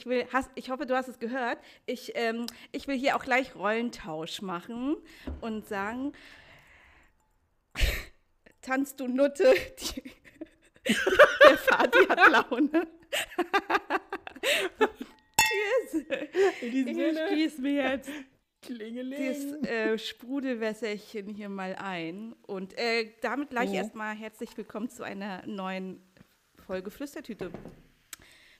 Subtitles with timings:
[0.00, 1.58] Ich will, hast, ich hoffe, du hast es gehört.
[1.84, 4.96] Ich, ähm, ich will hier auch gleich Rollentausch machen
[5.42, 6.12] und sagen,
[8.62, 10.02] tanzt du Nutte, die,
[11.44, 12.88] der Vati hat Laune.
[15.92, 16.06] Cheers.
[16.62, 18.14] In diesem Ich Sinne, gieße mir jetzt das
[18.62, 19.64] Klingeling.
[19.64, 22.32] äh, Sprudelwässerchen hier mal ein.
[22.46, 23.74] Und äh, damit gleich Oh.
[23.74, 26.02] erstmal herzlich willkommen zu einer neuen
[26.66, 27.52] Folge Flüstertüte.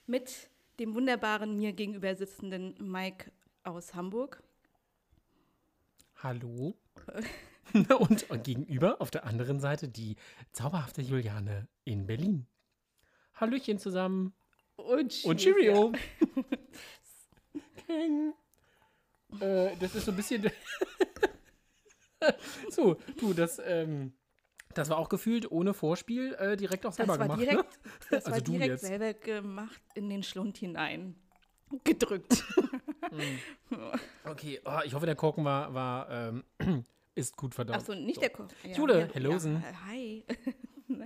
[0.07, 3.31] Mit dem wunderbaren mir gegenüber sitzenden Mike
[3.65, 4.43] aus Hamburg.
[6.17, 6.75] Hallo.
[7.99, 10.17] und, gegenüber auf der anderen Seite die
[10.53, 12.47] zauberhafte Juliane in Berlin.
[13.35, 14.33] Hallöchen zusammen.
[14.77, 15.93] Und, Und Cheerio.
[17.87, 18.33] King.
[19.39, 20.51] Äh, das ist so ein bisschen.
[22.71, 24.15] so, du, das, ähm,
[24.81, 27.41] das war auch gefühlt ohne Vorspiel äh, direkt auch Das selber war gemacht.
[27.41, 27.79] direkt,
[28.11, 28.85] das Also war du direkt jetzt.
[28.87, 31.15] selber gemacht in den Schlund hinein.
[31.85, 32.43] Gedrückt.
[33.13, 33.39] ne?
[34.25, 36.45] Okay, oh, ich hoffe, der Korken war, war ähm,
[37.15, 37.77] ist gut verdaut.
[37.77, 38.49] Achso, nicht der Koch.
[38.65, 39.63] Ja, Jule, ja, hellosen.
[39.63, 40.25] Ja, hi.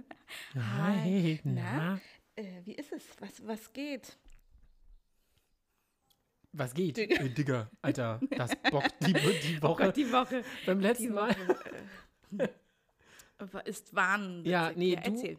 [0.54, 1.52] Hi, Na?
[1.52, 2.00] na,
[2.36, 3.02] Äh, wie ist es?
[3.20, 4.16] Was, was geht?
[6.52, 6.96] was geht?
[6.96, 7.16] Digga.
[7.22, 9.92] Äh, Digga, Alter, das bockt die, die Woche.
[9.92, 10.42] die Woche.
[10.64, 11.30] Beim letzten Die Mal.
[11.30, 11.58] Woche
[12.38, 12.48] äh,
[13.64, 14.44] ist Wahnsinn.
[14.50, 15.38] Ja, nee, du- erzähl.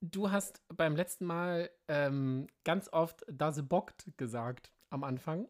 [0.00, 5.48] Du hast beim letzten Mal ähm, ganz oft das bockt gesagt am Anfang.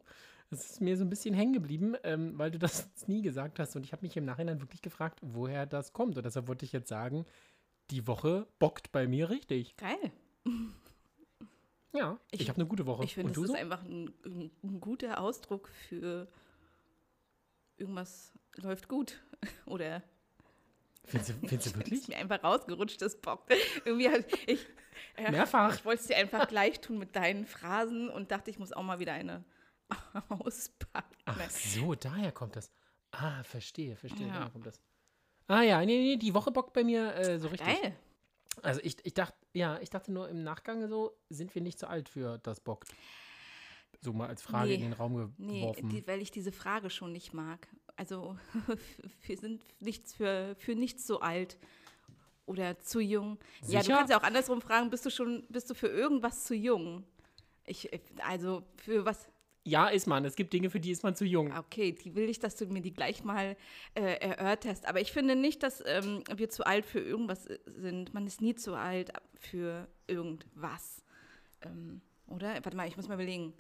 [0.51, 3.77] Das ist mir so ein bisschen hängen geblieben, ähm, weil du das nie gesagt hast.
[3.77, 6.17] Und ich habe mich im Nachhinein wirklich gefragt, woher das kommt.
[6.17, 7.27] Und deshalb wollte ich jetzt sagen,
[7.91, 9.77] die Woche bockt bei mir richtig.
[9.77, 10.13] Geil.
[11.95, 13.03] Ja, ich, Ich- habe eine gute Woche.
[13.05, 13.55] Ich finde, das du ist so?
[13.57, 16.29] einfach ein, ein, ein guter Ausdruck für
[17.79, 19.19] irgendwas läuft gut.
[19.67, 20.03] Oder
[21.09, 22.09] Findest du, findest du ist wirklich?
[22.09, 23.47] mir einfach rausgerutscht, das Bock.
[23.85, 24.67] Irgendwie halt, ich,
[25.19, 25.75] ja, Mehrfach.
[25.75, 28.83] ich wollte es dir einfach gleich tun mit deinen Phrasen und dachte, ich muss auch
[28.83, 29.45] mal wieder eine
[30.29, 31.17] auspacken.
[31.25, 32.71] Ach so, daher kommt das.
[33.11, 34.35] Ah, verstehe, verstehe, Ja.
[34.35, 34.81] daher kommt das.
[35.47, 37.81] Ah ja, nee, nee, die Woche bockt bei mir äh, so richtig.
[37.81, 37.97] Geil.
[38.63, 41.89] Also ich, ich dachte, ja, ich dachte nur im Nachgang so, sind wir nicht zu
[41.89, 42.89] alt für das bockt.
[44.01, 44.75] So mal als Frage Nee.
[44.77, 45.89] in den Raum Nee, geworfen.
[45.89, 47.67] die, weil ich diese Frage schon nicht mag.
[47.97, 48.37] Also
[49.27, 51.57] wir sind nichts für, für nichts so alt
[52.47, 53.39] oder zu jung.
[53.63, 53.97] Ja, du Sicher?
[53.97, 57.05] kannst ja auch andersrum fragen, bist du schon, bist du für irgendwas zu jung?
[57.67, 57.91] Ich,
[58.25, 59.29] also für was,
[59.65, 60.25] ja, ist man.
[60.25, 61.55] Es gibt Dinge, für die ist man zu jung.
[61.55, 63.55] okay, die will ich, dass du mir die gleich mal
[63.95, 64.87] äh, erörterst.
[64.87, 68.15] Aber ich finde nicht, dass ähm, wir zu alt für irgendwas äh, sind.
[68.15, 71.05] Man ist nie zu alt für irgendwas.
[71.61, 72.55] Ähm, oder?
[72.65, 73.53] Warte mal, ich muss mal überlegen.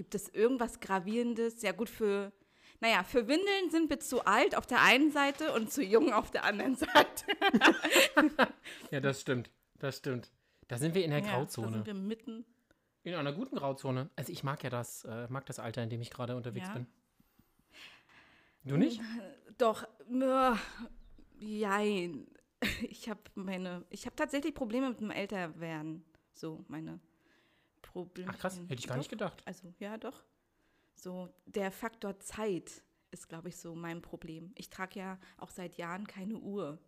[0.00, 1.60] Gibt es irgendwas Gravierendes?
[1.60, 2.32] Ja, gut, für.
[2.80, 6.30] Naja, für Windeln sind wir zu alt auf der einen Seite und zu jung auf
[6.30, 7.26] der anderen Seite.
[8.90, 9.50] Ja, das stimmt.
[9.78, 10.30] Das stimmt.
[10.68, 11.70] Da sind wir in der Ja, da Grauzone.
[11.72, 12.46] sind wir mitten.
[13.02, 14.08] in einer guten Grauzone.
[14.16, 16.72] Also ich mag ja das, äh, mag das Alter, in dem ich gerade unterwegs Ja.
[16.72, 16.86] bin.
[18.64, 19.02] Du nicht?
[19.58, 20.52] Doch, äh,
[21.38, 22.26] jein.
[22.88, 26.02] Ich habe meine, ich habe tatsächlich Probleme mit dem Älterwerden.
[26.32, 26.98] So, meine
[27.92, 28.30] Probleme.
[28.32, 29.42] Ach krass, hätte ich gar nicht gedacht.
[29.46, 30.22] Also, ja, doch.
[30.94, 34.52] So, der Faktor Zeit ist, glaube ich, so mein Problem.
[34.56, 36.78] Ich trage ja auch seit Jahren keine Uhr,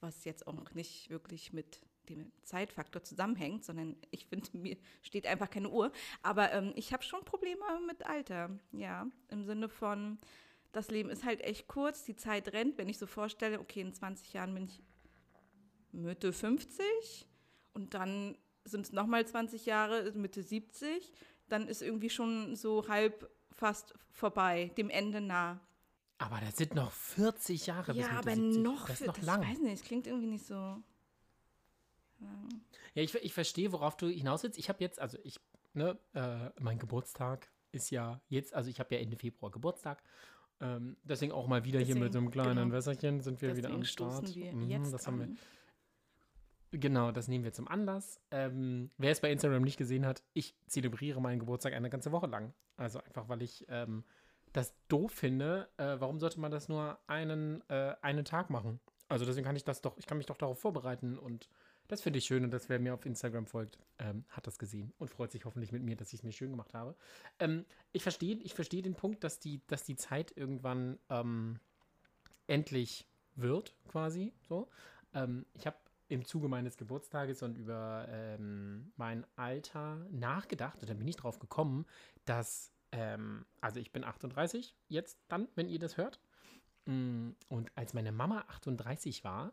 [0.00, 5.50] was jetzt auch nicht wirklich mit dem Zeitfaktor zusammenhängt, sondern ich finde, mir steht einfach
[5.50, 5.90] keine Uhr.
[6.22, 9.06] Aber ähm, ich habe schon Probleme mit Alter, ja.
[9.28, 10.18] Im Sinne von,
[10.72, 12.78] das Leben ist halt echt kurz, die Zeit rennt.
[12.78, 14.82] Wenn ich so vorstelle, okay, in 20 Jahren bin ich
[15.92, 17.26] Mitte 50
[17.72, 21.12] und dann sind es nochmal 20 Jahre, Mitte 70,
[21.48, 25.60] dann ist irgendwie schon so halb fast vorbei, dem Ende nah.
[26.18, 28.62] Aber das sind noch 40 Jahre bis ja, Mitte aber 70.
[28.62, 29.42] noch, Das ist noch das lang.
[29.42, 30.82] weiß nicht, das klingt irgendwie nicht so.
[32.94, 34.58] Ja, ich, ich verstehe, worauf du hinaus willst.
[34.58, 35.38] Ich habe jetzt, also ich,
[35.74, 40.02] ne, äh, mein Geburtstag ist ja jetzt, also ich habe ja Ende Februar Geburtstag.
[40.60, 42.74] Ähm, deswegen auch mal wieder hier mit so einem Deswegen, kleinen genau.
[42.76, 44.34] Wässerchen sind wir wieder Deswegen am Start.
[44.34, 45.38] wir Mhm, jetzt das haben wir, an.
[46.76, 48.20] Genau, das nehmen wir zum Anlass.
[48.32, 52.26] Ähm, wer es bei Instagram nicht gesehen hat, ich zelebriere meinen Geburtstag eine ganze Woche
[52.26, 52.52] lang.
[52.76, 54.02] Also einfach, weil ich ähm,
[54.52, 55.68] das doof finde.
[55.76, 58.80] Äh, warum sollte man das nur einen, äh, einen Tag machen?
[59.08, 61.48] Also deswegen kann ich das doch, ich kann mich doch darauf vorbereiten und
[61.86, 64.92] das finde ich schön und das, wer mir auf Instagram folgt, ähm, hat das gesehen
[64.98, 66.96] und freut sich hoffentlich mit mir, dass ich es mir schön gemacht habe.
[67.38, 71.60] Ähm, ich verstehe ich verstehe den Punkt, dass die, dass die Zeit irgendwann ähm,
[72.48, 73.06] endlich
[73.36, 74.68] wird, quasi so.
[75.12, 75.76] Ähm, ich habe
[76.08, 81.38] im Zuge meines Geburtstages und über ähm, mein Alter nachgedacht und dann bin ich drauf
[81.38, 81.86] gekommen,
[82.24, 86.20] dass, ähm, also ich bin 38 jetzt dann, wenn ihr das hört.
[86.86, 89.52] Mm, Und als meine Mama 38 war,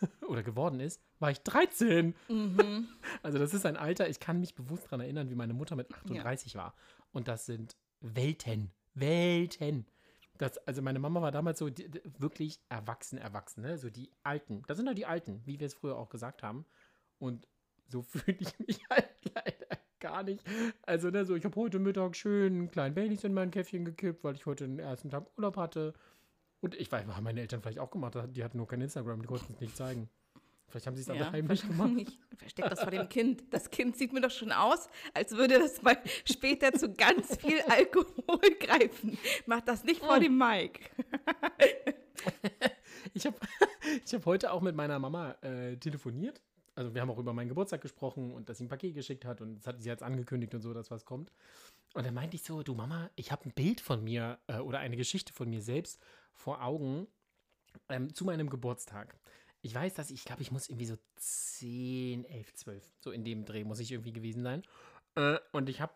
[0.28, 2.14] oder geworden ist, war ich 13.
[2.28, 2.88] Mhm.
[3.22, 5.92] Also das ist ein Alter, ich kann mich bewusst daran erinnern, wie meine Mutter mit
[5.94, 6.74] 38 war.
[7.12, 8.70] Und das sind Welten.
[8.94, 9.86] Welten.
[10.38, 11.88] Das, also meine Mama war damals so die,
[12.18, 13.78] wirklich erwachsen, erwachsen, ne?
[13.78, 14.62] So die Alten.
[14.66, 16.64] Das sind halt die Alten, wie wir es früher auch gesagt haben.
[17.18, 17.46] Und
[17.86, 20.44] so fühle ich mich halt leider gar nicht.
[20.82, 24.24] Also, ne, so, ich habe heute Mittag schön einen kleinen Baileys in mein Käffchen gekippt,
[24.24, 25.94] weil ich heute den ersten Tag Urlaub hatte.
[26.60, 29.28] Und ich weiß, haben meine Eltern vielleicht auch gemacht, die hatten nur kein Instagram, die
[29.28, 30.08] konnten es nicht zeigen.
[30.68, 31.90] Vielleicht haben sie es dann Ja, daheim nicht gemacht.
[31.96, 33.44] Ich versteck das vor dem Kind.
[33.52, 37.60] Das Kind sieht mir doch schon aus, als würde das mal später zu ganz viel
[37.68, 39.16] Alkohol greifen.
[39.46, 40.20] Mach das nicht vor Oh.
[40.20, 40.80] dem Mike.
[43.12, 43.36] Ich habe
[44.04, 46.40] ich hab heute auch mit meiner Mama äh, telefoniert.
[46.74, 49.40] Also wir haben auch über meinen Geburtstag gesprochen und dass sie ein Paket geschickt hat
[49.40, 51.30] und das hat sie jetzt angekündigt und so, dass was kommt.
[51.94, 54.78] Und dann meinte ich so, du Mama, ich habe ein Bild von mir äh, oder
[54.80, 56.00] eine Geschichte von mir selbst
[56.32, 57.06] vor Augen
[57.88, 59.14] ähm, zu meinem Geburtstag.
[59.64, 63.46] Ich weiß, dass ich glaube, ich muss irgendwie so 10, 11, 12, so in dem
[63.46, 64.62] Dreh muss ich irgendwie gewesen sein.
[65.14, 65.92] Äh, und ich habe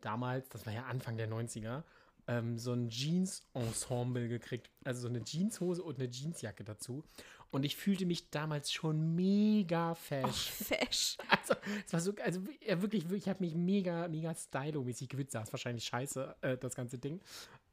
[0.00, 1.82] damals, das war ja Anfang der 90er,
[2.28, 4.70] ähm, so ein Jeans-Ensemble gekriegt.
[4.84, 7.04] Also so eine Jeanshose und eine Jeansjacke dazu.
[7.50, 10.50] Und ich fühlte mich damals schon mega Oh, fesch.
[10.50, 11.16] fesch.
[11.28, 15.34] Also, es war so, also ja, wirklich, ich habe mich mega, mega stylo-mäßig gewitzt.
[15.34, 17.20] Das ist wahrscheinlich scheiße, äh, das ganze Ding.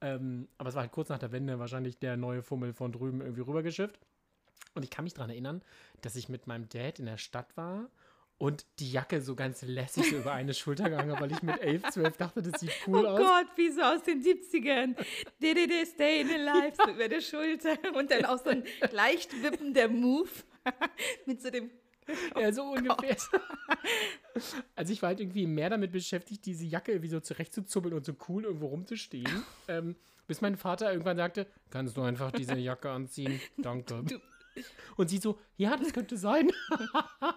[0.02, 3.22] Ähm, aber es war halt kurz nach der Wende wahrscheinlich der neue Fummel von drüben
[3.22, 3.98] irgendwie rübergeschifft.
[4.78, 5.62] Und ich kann mich daran erinnern,
[6.02, 7.90] dass ich mit meinem Dad in der Stadt war
[8.38, 11.90] und die Jacke so ganz lässig über eine Schulter gegangen habe, weil ich mit 11,
[11.92, 13.20] 12 dachte, das sieht cool Oh aus.
[13.20, 14.96] Gott, wie so aus den 70ern.
[15.42, 17.76] DDD, stay in alive, so über der Schulter.
[17.96, 20.30] Und dann auch so ein leicht wippender Move
[21.26, 21.72] mit so dem
[22.40, 23.18] Ja, so ungefähr.
[24.76, 28.14] Also ich war halt irgendwie mehr damit beschäftigt, diese Jacke irgendwie so zurechtzuzuppeln und so
[28.30, 29.44] cool irgendwo rumzustehen.
[29.68, 29.96] ähm,
[30.28, 33.40] bis mein Vater irgendwann sagte, kannst du einfach diese Jacke anziehen?
[33.58, 34.04] Danke.
[34.04, 34.20] Du-
[34.96, 36.52] Und sie so, ja, das könnte sein.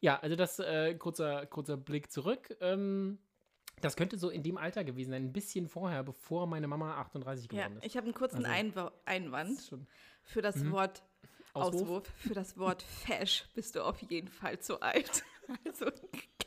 [0.00, 2.56] ja, also das äh, kurzer, kurzer Blick zurück.
[2.60, 3.18] Ähm,
[3.80, 7.50] das könnte so in dem Alter gewesen sein, ein bisschen vorher, bevor meine Mama 38
[7.52, 7.86] Ja, geworden ist.
[7.86, 9.74] ich habe einen kurzen Also- Einwa Das Einwand
[10.24, 10.72] für das Mhm.
[10.72, 11.02] Wort
[11.54, 11.82] Auswurf.
[11.82, 12.08] Auswurf.
[12.18, 15.22] Für das Wort fesch bist du auf jeden Fall zu alt.
[15.64, 15.86] Also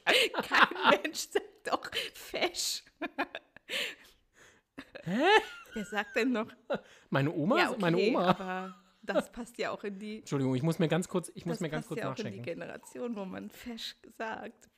[0.05, 2.83] kein, Mensch sagt doch fesch.
[5.03, 5.23] Hä?
[5.73, 6.45] Wer sagt denn noch?
[7.09, 7.57] Meine Oma?
[7.57, 8.75] ja, okay, meine Oma.
[9.13, 11.61] Das passt ja auch in die, Entschuldigung, ich muss mir ganz kurz, ich muss das
[11.61, 12.41] mir ganz kurz ja auch in die.
[12.41, 14.69] Generation, wo man fesch sagt.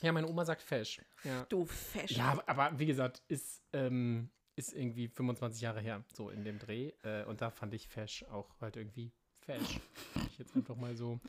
[0.00, 1.00] Ja, meine Oma sagt fesch.
[1.24, 1.44] Ja.
[1.48, 2.12] Du fesch.
[2.12, 6.92] Ja, aber- wie gesagt, ist, ähm, ist irgendwie 25 Jahre her, so in dem Dreh.
[7.02, 9.80] Äh, und da fand ich fesch auch halt irgendwie fesch.
[10.14, 11.20] Würde ich jetzt einfach mal so,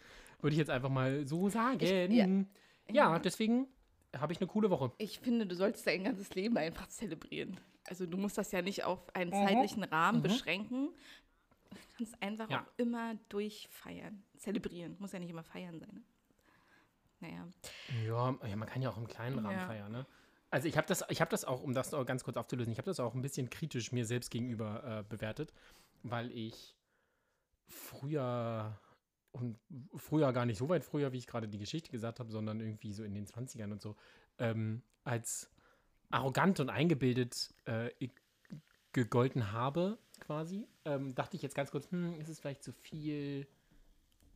[0.42, 1.80] würde ich jetzt einfach mal so sagen.
[1.80, 2.28] ja.
[2.90, 3.20] ja.
[3.20, 3.68] deswegen
[4.18, 4.92] habe ich eine coole Woche.
[4.98, 7.60] Ich finde, du solltest dein ganzes Leben einfach zelebrieren.
[7.88, 9.46] Also du musst das ja nicht auf einen Mhm.
[9.48, 10.24] zeitlichen Rahmen Mhm.
[10.24, 10.90] beschränken.
[11.70, 12.62] Du kannst einfach Ja.
[12.62, 14.24] auch immer durchfeiern.
[14.38, 14.96] Zelebrieren.
[15.00, 15.90] Muss ja nicht immer feiern sein.
[15.94, 16.02] Ne?
[17.22, 17.48] Naja.
[18.06, 19.66] Ja, ja, man kann ja auch im kleinen Rahmen Ja.
[19.68, 20.06] feiern, ne?
[20.50, 22.78] Also ich habe das, ich habe das auch, um das noch ganz kurz aufzulösen, ich
[22.78, 25.54] habe das auch ein bisschen kritisch mir selbst gegenüber äh, bewertet,
[26.04, 26.76] weil ich
[27.70, 28.78] früher
[29.32, 29.58] und
[29.96, 32.94] früher gar nicht so weit früher, wie ich gerade die Geschichte gesagt habe, sondern irgendwie
[32.94, 33.96] so in den 20ern und so,
[34.40, 35.50] ähm, als
[36.10, 37.90] arrogant und eingebildet äh,
[38.94, 43.48] gegolten habe, quasi, ähm, dachte ich jetzt ganz kurz, hm, ist es vielleicht zu viel,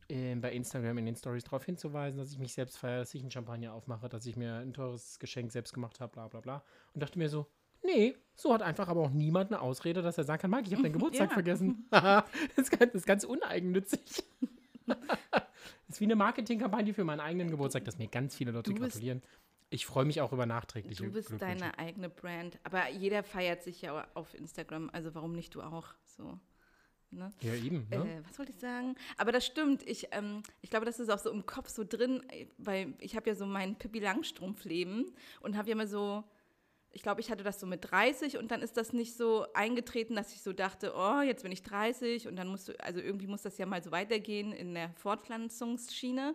[0.08, 3.20] ähm, bei Instagram in den Stories darauf hinzuweisen, dass ich mich selbst feiere, dass ich
[3.20, 6.64] einen Champagner aufmache, dass ich mir ein teures Geschenk selbst gemacht habe, bla bla bla.
[6.94, 7.46] Und dachte mir so,
[7.84, 10.72] nee, so hat einfach aber auch niemand eine Ausrede, dass er sagen kann, Mike, ich
[10.72, 11.34] habe deinen Geburtstag Ja.
[11.34, 11.86] vergessen.
[11.92, 12.24] Haha,
[12.56, 14.00] das, ist ganz, das ist ganz uneigennützig.
[15.86, 19.22] Das ist wie eine Marketingkampagne für meinen eigenen Geburtstag, dass mir ganz viele Leute gratulieren.
[19.70, 22.58] Ich freue mich auch über nachträgliche Du bist deine eigene Brand.
[22.62, 24.90] Aber jeder feiert sich ja auf Instagram.
[24.92, 25.88] Also warum nicht du auch?
[26.04, 26.38] So.
[27.10, 27.32] Ne?
[27.40, 27.86] Ja, eben.
[27.90, 27.96] Ne?
[27.96, 28.94] Äh, was wollte ich sagen?
[29.16, 29.82] Aber das stimmt.
[29.88, 32.22] Ich, ähm, ich glaube, das ist auch so im Kopf so drin,
[32.58, 36.24] weil ich habe ja so mein Pippi Langstrumpf-Leben und habe ja immer so,
[36.96, 40.16] ich glaube, ich hatte das so mit 30 und dann ist das nicht so eingetreten,
[40.16, 43.26] dass ich so dachte, oh, jetzt bin ich 30 und dann musst du, also irgendwie
[43.26, 46.34] muss das ja mal so weitergehen in der Fortpflanzungsschiene.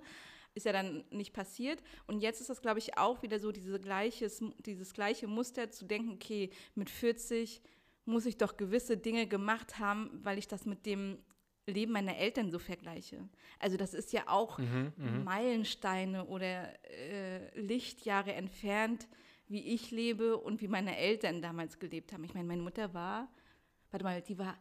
[0.53, 1.81] Ist ja dann nicht passiert.
[2.05, 5.83] Und jetzt ist das, glaube ich, auch wieder so diese gleiches, dieses gleiche Muster zu
[5.83, 7.63] denken, okay, mit 40
[8.05, 11.17] muss ich doch gewisse Dinge gemacht haben, weil ich das mit dem
[11.65, 13.27] Leben meiner Eltern so vergleiche.
[13.57, 15.23] Also das ist ja auch Mhm, mhm.
[15.23, 19.07] Meilensteine oder äh, Lichtjahre entfernt,
[19.51, 22.23] wie ich lebe und wie meine Eltern damals gelebt haben.
[22.23, 23.27] Ich meine, meine Mutter war,
[23.91, 24.57] warte mal, die war,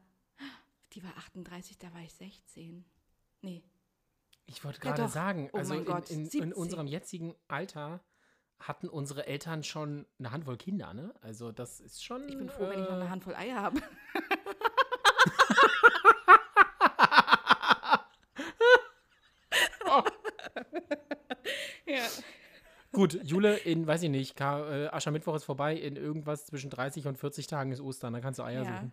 [0.92, 2.84] die war 38, da war ich 16.
[3.42, 3.62] Nee,
[4.46, 5.08] Ich wollte Ja, gerade doch.
[5.10, 6.56] sagen, Oh also mein Gott, in, in, in 70.
[6.56, 8.00] unserem jetzigen Alter
[8.58, 11.14] hatten unsere Eltern schon eine Handvoll Kinder, ne?
[11.22, 12.28] Also das ist schon.
[12.28, 13.80] ich bin froh, wenn ich noch äh, eine Handvoll Eier habe.
[21.86, 22.06] Ja.
[23.00, 27.16] Gut, Jule, in, weiß ich nicht, äh, Aschermittwoch ist vorbei, in irgendwas zwischen 30 und
[27.16, 28.74] 40 Tagen ist Ostern, da kannst du Eier Ja.
[28.76, 28.92] suchen.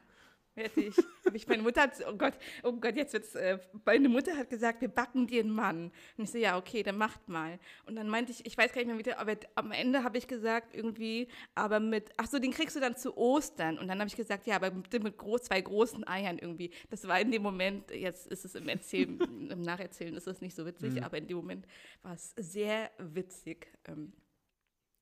[0.58, 0.98] Hätte ich.
[1.24, 2.34] Hab ich meine Mutter hat, oh Gott,
[2.64, 5.92] oh Gott, jetzt wird's, äh, meine Mutter hat gesagt, wir backen dir einen Mann.
[6.18, 7.60] Und ich so, ja, okay, dann macht mal.
[7.86, 10.28] Und dann meinte ich, ich weiß gar nicht mehr wieder, aber am Ende habe ich
[10.28, 13.78] gesagt, irgendwie, aber mit, ach so, den kriegst du dann zu Ostern.
[13.78, 16.72] Und dann habe ich gesagt, ja, aber mit, mit groß, zwei großen Eiern irgendwie.
[16.90, 19.20] Das war in dem Moment, jetzt ist es im Erzählen,
[19.52, 21.04] im Nacherzählen ist es nicht so witzig, Mhm.
[21.04, 21.68] aber in dem Moment
[22.02, 23.68] war es sehr witzig.
[23.86, 24.14] Ähm,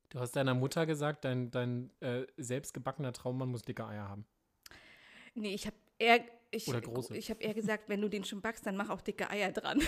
[0.10, 4.26] Du hast deiner Mutter gesagt, dein, dein äh, selbstgebackener Traummann muss dicke Eier haben.
[5.36, 6.20] Nee, ich habe eher,
[6.52, 7.16] ich, Oder große.
[7.16, 9.82] ich habe eher gesagt, wenn du den schon backst, dann mach auch dicke Eier dran.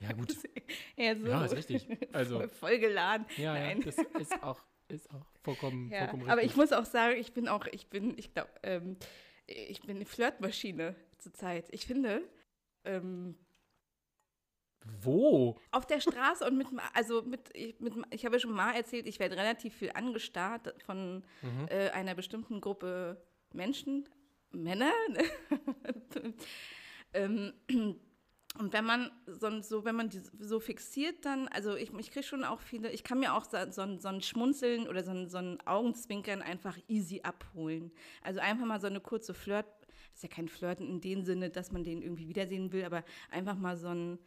[0.00, 0.34] Ja, gut.
[0.96, 1.26] Ja, so.
[1.26, 1.86] Ja, ist richtig.
[2.12, 3.24] Also, voll, voll geladen.
[3.38, 3.80] ja, ja, Nein.
[3.80, 6.32] das ist auch, ist auch vollkommen, Ja, vollkommen richtig.
[6.32, 8.96] aber ich muss auch sagen, ich bin auch, ich bin, ich glaube, ähm,
[9.46, 11.68] ich bin eine Flirtmaschine zurzeit.
[11.70, 12.22] Ich finde,
[12.84, 13.34] ähm,
[15.02, 15.58] Wo?
[15.72, 19.06] auf der Straße und mit, also mit, ich, mit, ich habe ja schon mal erzählt,
[19.06, 21.68] ich werde relativ viel angestarrt von Mhm.
[21.68, 23.20] äh, einer bestimmten Gruppe
[23.52, 24.08] Menschen,
[24.52, 24.90] Männer.
[27.14, 27.52] ähm,
[28.58, 32.26] und wenn man so, so wenn man die so fixiert, dann, also ich, ich kriege
[32.26, 35.12] schon auch viele, ich kann mir auch so, so, ein- so ein Schmunzeln oder so
[35.12, 37.92] ein, so ein Augenzwinkern einfach easy abholen.
[38.22, 39.66] Also einfach mal so eine kurze Flirt,
[40.14, 43.56] ist ja kein Flirten in dem Sinne, dass man den irgendwie wiedersehen will, aber einfach
[43.56, 44.18] mal so ein,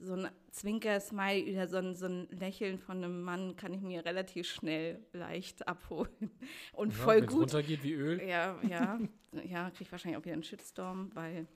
[0.00, 4.04] so ein Zwinker-Smile oder so ein, so ein Lächeln von einem Mann kann ich mir
[4.04, 6.10] relativ schnell leicht abholen.
[6.72, 7.42] Und Ja, voll gut.
[7.42, 8.22] runtergeht wie Öl.
[8.22, 8.98] Ja, ja,
[9.44, 11.46] ja, kriege ich wahrscheinlich auch wieder einen Shitstorm, weil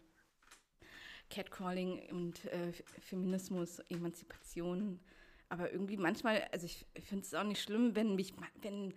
[1.31, 5.01] Catcalling und äh, Feminismus, Emanzipation,
[5.49, 8.93] aber irgendwie manchmal, also ich, finde es auch nicht schlimm, wenn mich, wenn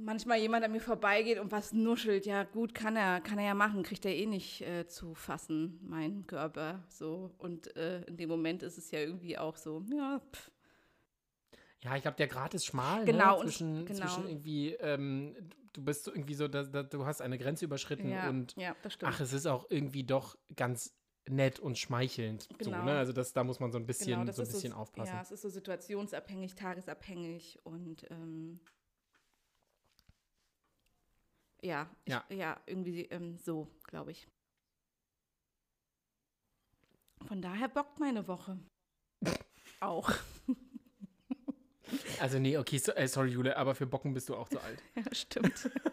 [0.00, 3.54] manchmal jemand an mir vorbeigeht und was nuschelt, ja gut, kann er, kann er ja
[3.54, 8.28] machen, kriegt er eh nicht äh, zu fassen, mein Körper, so und äh, in dem
[8.28, 10.50] Moment ist es ja irgendwie auch so, ja, pff,
[11.82, 13.36] Ja, ich glaube, der Grad ist schmal, Genau, ne?
[13.36, 14.00] und- Zwischen, genau.
[14.06, 15.34] zwischen irgendwie, ähm,
[15.72, 18.74] du bist so irgendwie so, da, da, du hast eine Grenze überschritten ja, und ja,
[18.82, 19.12] das stimmt.
[19.14, 20.94] ach, es ist auch irgendwie doch ganz
[21.28, 22.48] nett und schmeichelnd.
[22.60, 22.84] So, Genau.
[22.84, 22.92] ne?
[22.98, 25.12] Also das, da muss man so ein bisschen, Genau, so ein bisschen aufpassen.
[25.14, 28.58] Ja, es ist so situationsabhängig, tagesabhängig und ähm,
[31.62, 32.24] ja, ich, Ja.
[32.30, 32.60] ja.
[32.66, 34.26] irgendwie ähm, so, glaube ich.
[37.26, 38.58] Von daher bockt meine Woche.
[39.80, 40.10] Auch.
[42.20, 44.80] Also nee, okay, so, äh, sorry Jule, aber für Bocken bist du auch zu alt.
[44.94, 45.70] Ja, stimmt.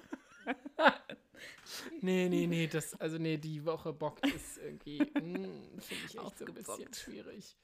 [2.07, 6.37] Nee, nee, nee, das, also nee, die Woche Bock ist irgendwie, mm, finde ich echt
[6.37, 7.57] so ein bisschen schwierig.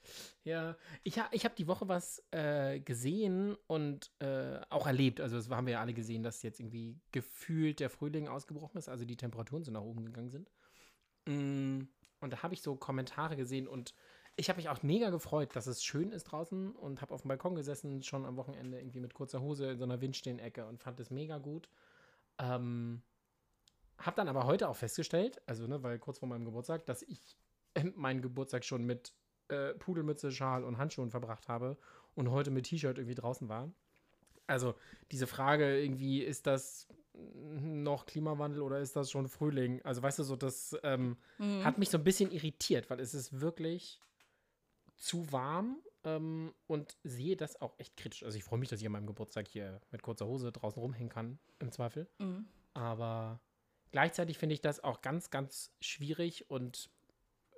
[0.44, 5.22] Ja, ich, ha, ich habe die Woche was äh, gesehen und äh, auch erlebt.
[5.22, 8.90] Also das haben wir ja alle gesehen, dass jetzt irgendwie gefühlt der Frühling ausgebrochen ist,
[8.90, 10.50] also die Temperaturen so nach oben gegangen sind.
[11.24, 11.88] Mm,
[12.20, 13.94] und da habe ich so Kommentare gesehen und
[14.36, 17.28] ich habe mich auch mega gefreut, dass es schön ist draußen und habe auf dem
[17.28, 21.00] Balkon gesessen, schon am Wochenende irgendwie mit kurzer Hose in so einer Windstehenecke und fand
[21.00, 21.70] es mega gut.
[22.38, 23.00] Ähm,
[24.04, 27.38] hab dann aber heute auch festgestellt, also ne, weil kurz vor meinem Geburtstag, dass ich
[27.74, 29.12] äh, meinen Geburtstag schon mit
[29.48, 31.76] äh, Pudelmütze, Schal und Handschuhen verbracht habe
[32.14, 33.72] und heute mit T-Shirt irgendwie draußen war.
[34.46, 34.74] Also
[35.10, 39.80] diese Frage irgendwie, ist das noch Klimawandel oder ist das schon Frühling?
[39.82, 41.64] Also weißt du, so das ähm, Mhm.
[41.64, 44.00] hat mich so ein bisschen irritiert, weil es ist wirklich
[44.96, 48.22] zu warm ähm, und sehe das auch echt kritisch.
[48.24, 51.08] Also ich freue mich, dass ich an meinem Geburtstag hier mit kurzer Hose draußen rumhängen
[51.08, 52.08] kann, im Zweifel.
[52.18, 52.46] Mhm.
[52.74, 53.40] Aber
[53.94, 56.90] gleichzeitig finde ich das auch ganz, ganz schwierig und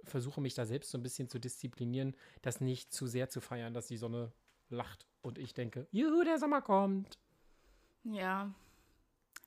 [0.05, 3.73] versuche mich da selbst so ein bisschen zu disziplinieren, das nicht zu sehr zu feiern,
[3.73, 4.35] dass die Sonne
[4.69, 7.19] lacht und ich denke, juhu, der Sommer kommt.
[8.05, 8.55] Ja.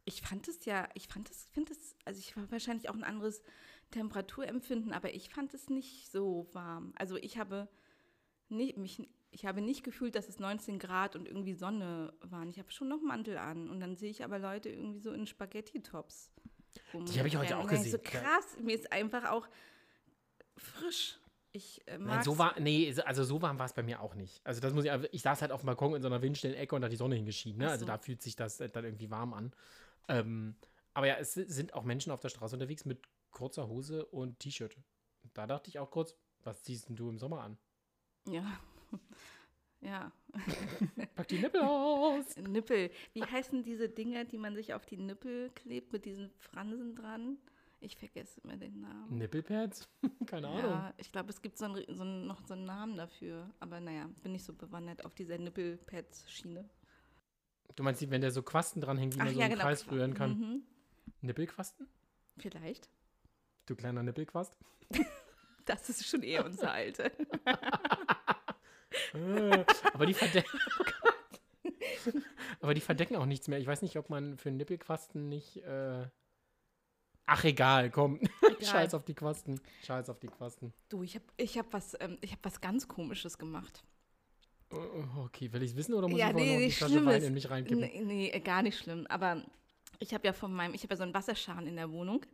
[0.04, 3.04] Ich fand es ja, ich fand es, finde es, also ich war wahrscheinlich auch ein
[3.04, 3.44] anderes
[3.92, 6.94] Temperaturempfinden, aber ich fand es nicht so warm.
[6.96, 7.70] Also ich habe
[8.48, 12.50] nicht, mich, ich habe nicht gefühlt, dass es 19 Grad und irgendwie Sonne waren.
[12.50, 15.28] Ich habe schon noch Mantel an und dann sehe ich aber Leute irgendwie so in
[15.28, 16.32] Spaghetti-Tops.
[16.94, 17.66] Die habe ich heute rumrennen.
[17.66, 19.48] auch gesehen, So krass, mir ist einfach auch
[20.58, 21.20] frisch.
[21.52, 24.40] Ich äh, Nein, so war, nee, also so warm war es bei mir auch nicht.
[24.46, 26.76] Also das muss ich, ich saß halt auf dem Balkon in so einer windstillen Ecke
[26.76, 27.60] und da hat die Sonne hingeschieden.
[27.62, 27.70] Ne?
[27.70, 27.88] Also so.
[27.88, 29.52] da fühlt sich das äh, dann irgendwie warm an.
[30.08, 30.56] Ähm,
[30.94, 34.78] aber ja, es sind auch Menschen auf der Straße unterwegs mit kurzer Hose und T-Shirt.
[35.34, 37.58] Da dachte ich auch kurz, was ziehst denn du im Sommer an?
[38.28, 38.60] Ja.
[39.82, 40.12] Ja.
[41.16, 42.38] Pack die Nippel aus!
[42.38, 42.92] Nippel.
[43.14, 47.38] Wie heißen diese Dinger, die man sich auf die Nippel klebt mit diesen Fransen dran?
[47.82, 49.18] Ich vergesse immer den Namen.
[49.18, 49.88] Nippelpads?
[50.26, 50.72] Keine Ahnung.
[50.72, 53.50] Ja, ich glaube, es gibt so einen, so einen, noch so einen Namen dafür.
[53.62, 56.70] Aber naja, bin nicht so bewandert auf dieser Nippelpads-Schiene.
[57.76, 60.38] Du meinst, wenn der so Quasten dranhängt, die man so im Kreis rühren kann?
[60.38, 60.64] Mhm.
[61.22, 61.88] Nippelquasten?
[62.38, 62.90] Vielleicht.
[63.66, 64.58] Du kleiner Nippelquast?
[65.66, 67.12] Das ist schon eher unser Alter.
[69.14, 70.60] Äh, aber die verdecken.
[72.62, 73.60] aber die verdecken auch nichts mehr.
[73.60, 75.58] Ich weiß nicht, ob man für Nippelquasten nicht.
[75.58, 76.08] Äh
[77.32, 78.20] Ach, egal, komm.
[78.42, 78.56] Egal.
[78.66, 79.62] Scheiß auf die Quasten.
[79.86, 80.74] Scheiß auf die Quasten.
[80.90, 83.84] Du, ich habe ich hab was, ähm, hab was ganz Komisches gemacht.
[84.72, 87.24] Oh, okay, will ich es wissen oder muss ja, ich nee, noch eine Flasche Wein
[87.24, 87.80] in mich reinkippen?
[87.80, 89.06] Nee, nee, gar nicht schlimm.
[89.10, 89.44] Aber
[90.00, 92.26] ich habe ja von meinem, ich habe ja so einen Wasserschahn in der Wohnung.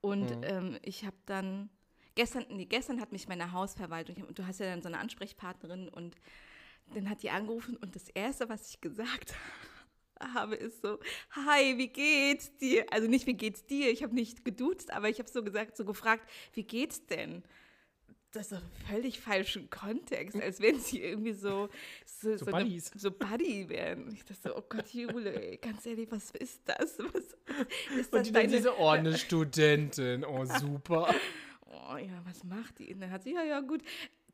[0.00, 0.42] Und mhm.
[0.44, 1.70] ähm, ich habe dann,
[2.14, 6.16] gestern, nee, gestern hat mich meine Hausverwaltung, du hast ja dann so eine Ansprechpartnerin und
[6.94, 9.34] dann hat die angerufen und das Erste, was ich gesagt
[10.20, 10.98] habe, ist so,
[11.30, 12.86] hi, wie geht's dir?
[12.92, 13.90] Also nicht, wie geht's dir?
[13.90, 17.42] Ich habe nicht geduzt, aber ich habe so gesagt, so gefragt, wie geht's denn?
[18.34, 21.68] das ist völlig falschen Kontext, als wenn sie irgendwie so
[22.04, 24.12] so, so, so, eine, so Buddy wären.
[24.12, 26.98] Ich dachte so, oh Gott, Jule, ganz ehrlich, was ist das?
[26.98, 27.14] Was,
[27.98, 28.48] ist das Und die deine...
[28.48, 31.14] diese ordne Studentin, oh super.
[31.74, 32.92] oh ja, was macht die?
[32.92, 33.82] Und dann hat sie, ja, ja, gut,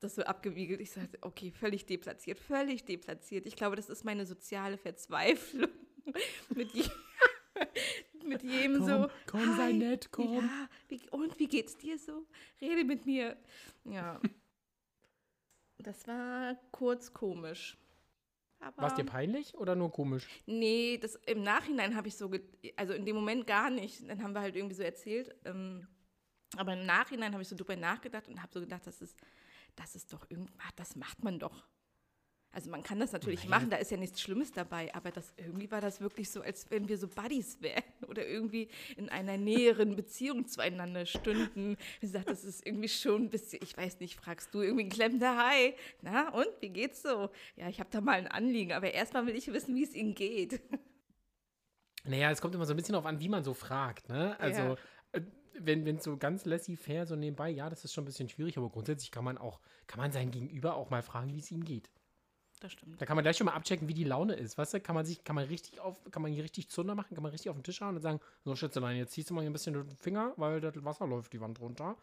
[0.00, 0.80] das so abgewiegelt.
[0.80, 3.46] Ich sagte, okay, völlig deplatziert, völlig deplatziert.
[3.46, 5.70] Ich glaube, das ist meine soziale Verzweiflung.
[6.54, 6.84] mit, je
[8.24, 9.08] mit jedem komm, so.
[9.26, 10.34] Komm, sei nett, komm.
[10.34, 12.26] Ja, wie, und wie geht's dir so?
[12.60, 13.36] Rede mit mir.
[13.84, 14.20] Ja.
[15.78, 17.76] Das war kurz komisch.
[18.76, 20.28] War es dir peinlich oder nur komisch?
[20.44, 22.30] Nee, das, im Nachhinein habe ich so,
[22.76, 24.06] also in dem Moment gar nicht.
[24.06, 25.34] Dann haben wir halt irgendwie so erzählt.
[25.46, 25.86] Ähm,
[26.56, 29.16] aber im Nachhinein habe ich so drüber nachgedacht und habe so gedacht, das ist,
[29.76, 31.64] das ist doch irgendwas, das macht man doch.
[32.52, 33.50] Also man kann das natürlich Nein.
[33.50, 36.68] machen, da ist ja nichts Schlimmes dabei, aber das, irgendwie war das wirklich so, als
[36.70, 41.76] wenn wir so Buddies wären oder irgendwie in einer näheren Beziehung zueinander stünden.
[42.00, 44.90] Wie gesagt, das ist irgendwie schon ein bisschen, ich weiß nicht, fragst du irgendwie ein
[44.90, 47.30] klemmender Hi, na und, wie geht's so?
[47.54, 50.14] Ja, ich habe da mal ein Anliegen, aber erstmal will ich wissen, wie es ihnen
[50.14, 50.60] geht.
[52.02, 54.34] Naja, es kommt immer so ein bisschen darauf an, wie man so fragt, ne?
[54.40, 54.76] Also, ja
[55.58, 58.70] wenn es so ganz laissez-faire so nebenbei, ja, das ist schon ein bisschen schwierig, aber
[58.70, 61.90] grundsätzlich kann man auch, kann man sein Gegenüber auch mal fragen, wie es ihm geht
[62.60, 63.00] das stimmt.
[63.00, 64.56] Da kann man gleich schon mal abchecken, wie die Laune ist.
[64.56, 67.14] Weißt du, kann man sich, kann man richtig auf, kann man hier richtig Zunder machen,
[67.14, 69.40] kann man richtig auf den Tisch hauen und sagen, so Schätzelein, jetzt ziehst du mal
[69.40, 71.96] hier ein bisschen den Finger, weil das Wasser läuft die Wand runter.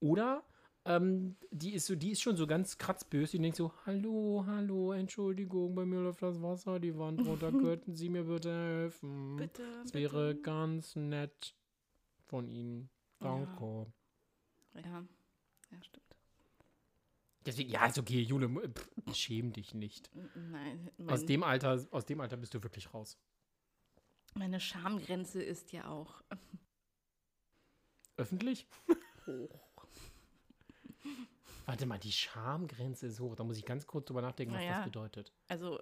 [0.00, 0.42] Oder
[0.84, 4.92] ähm, die ist so, die ist schon so ganz kratzbös, die denkt so, hallo, hallo,
[4.92, 9.36] Entschuldigung, bei mir läuft das Wasser die Wand runter, könnten Sie mir bitte helfen?
[9.36, 9.62] Bitte.
[9.82, 11.54] Das wäre ganz nett
[12.32, 12.88] von Ihnen.
[13.20, 13.92] Danke.
[14.72, 15.04] Ja, ja,
[15.70, 16.16] ja stimmt.
[17.44, 20.10] Deswegen, ja, ist okay, Jule, pff, schäm dich nicht.
[20.34, 20.90] Nein.
[21.08, 23.18] Aus dem, Alter, aus dem Alter bist du wirklich raus.
[24.32, 26.22] Meine Schamgrenze ist ja auch.
[28.16, 28.66] Öffentlich?
[29.26, 29.86] Hoch.
[31.66, 33.36] Warte mal, die Schamgrenze ist hoch.
[33.36, 35.32] Da muss ich ganz kurz drüber nachdenken, naja, was das bedeutet.
[35.48, 35.80] Also,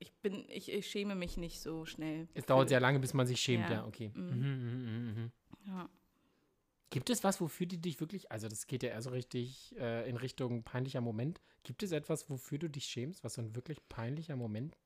[0.00, 2.28] ich bin, ich, ich, schäme mich nicht so schnell.
[2.34, 4.10] Es dauert sehr lange, bis man sich schämt, ja, ja okay.
[4.14, 4.22] Mhm.
[4.22, 5.30] Mhm, mh, mh, mh.
[5.66, 5.88] Ja.
[6.90, 10.08] Gibt es was, wofür du dich wirklich, also das geht ja eher so richtig äh,
[10.08, 11.40] in Richtung peinlicher Moment.
[11.64, 14.76] Gibt es etwas, wofür du dich schämst, was so ein wirklich peinlicher Moment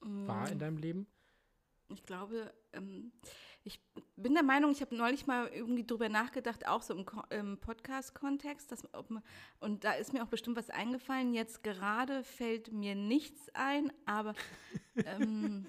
[0.00, 0.28] mm.
[0.28, 1.08] war in deinem Leben?
[1.88, 3.10] Ich glaube, ähm,
[3.64, 3.80] ich
[4.16, 8.74] bin der Meinung, ich habe neulich mal irgendwie drüber nachgedacht, auch so im, im Podcast-Kontext.
[9.58, 11.34] Und da ist mir auch bestimmt was eingefallen.
[11.34, 14.34] Jetzt gerade fällt mir nichts ein, aber.
[15.06, 15.68] Ähm,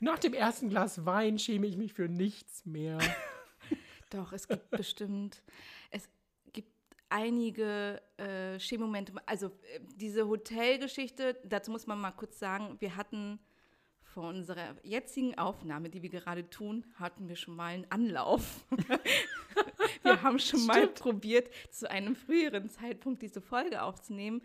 [0.00, 2.98] Nach dem ersten Glas Wein schäme ich mich für nichts mehr.
[4.10, 5.42] Doch, es gibt bestimmt,
[5.90, 6.08] es
[6.52, 6.72] gibt
[7.08, 9.12] einige äh, Schemmomente.
[9.26, 13.40] Also äh, diese Hotelgeschichte, dazu muss man mal kurz sagen, wir hatten
[14.16, 18.64] vor unserer jetzigen Aufnahme, die wir gerade tun, hatten wir schon mal einen Anlauf.
[20.02, 20.66] wir haben schon Stimmt.
[20.66, 24.40] mal probiert, zu einem früheren Zeitpunkt diese Folge aufzunehmen.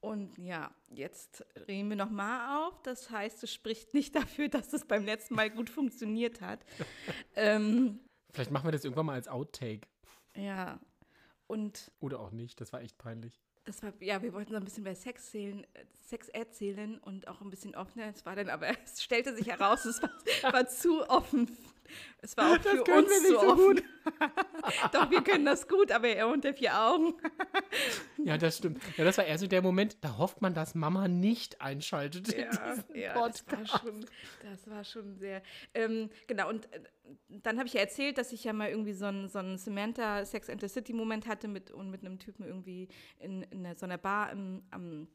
[0.00, 2.82] Und ja, jetzt reden wir nochmal auf.
[2.82, 6.60] Das heißt, es spricht nicht dafür, dass es beim letzten Mal gut funktioniert hat.
[7.34, 8.00] ähm,
[8.34, 9.86] Vielleicht machen wir das irgendwann mal als Outtake.
[10.34, 10.80] Ja.
[11.46, 11.92] Und.
[12.00, 13.40] Oder auch nicht, das war echt peinlich.
[13.64, 15.66] Das war, ja, wir wollten so ein bisschen über Sex, erzählen,
[16.06, 18.08] Sex erzählen und auch ein bisschen offener.
[18.08, 21.56] Es war dann, aber es stellte sich heraus, es war, war zu offen
[22.22, 23.82] es war auch das für uns wir nicht so, gut.
[24.92, 27.14] Doch, wir können das gut, aber er unter vier Augen.
[28.24, 28.82] ja, das stimmt.
[28.96, 32.36] Ja, das war eher so der Moment, da hofft man, dass Mama nicht einschaltet.
[32.36, 34.06] Ja, ja das, war schon,
[34.42, 35.42] das war schon sehr.
[35.74, 36.80] Ähm, genau, und äh,
[37.28, 40.24] dann habe ich ja erzählt, dass ich ja mal irgendwie so einen, so einen Samantha
[40.24, 43.86] Sex and the City Moment hatte mit, und mit einem Typen irgendwie in, in so
[43.86, 45.08] einer Bar im, am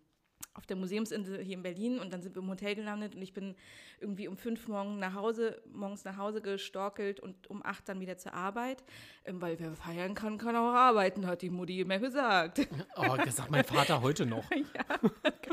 [0.53, 3.33] auf der Museumsinsel hier in Berlin und dann sind wir im Hotel gelandet und ich
[3.33, 3.55] bin
[3.99, 8.17] irgendwie um fünf morgen nach Hause, morgens nach Hause gestorkelt und um acht dann wieder
[8.17, 8.83] zur Arbeit,
[9.25, 12.67] ähm, weil wer feiern kann, kann auch arbeiten, hat die Mutti immer gesagt.
[12.95, 14.49] Oh, das sagt mein Vater heute noch.
[14.51, 14.99] ja,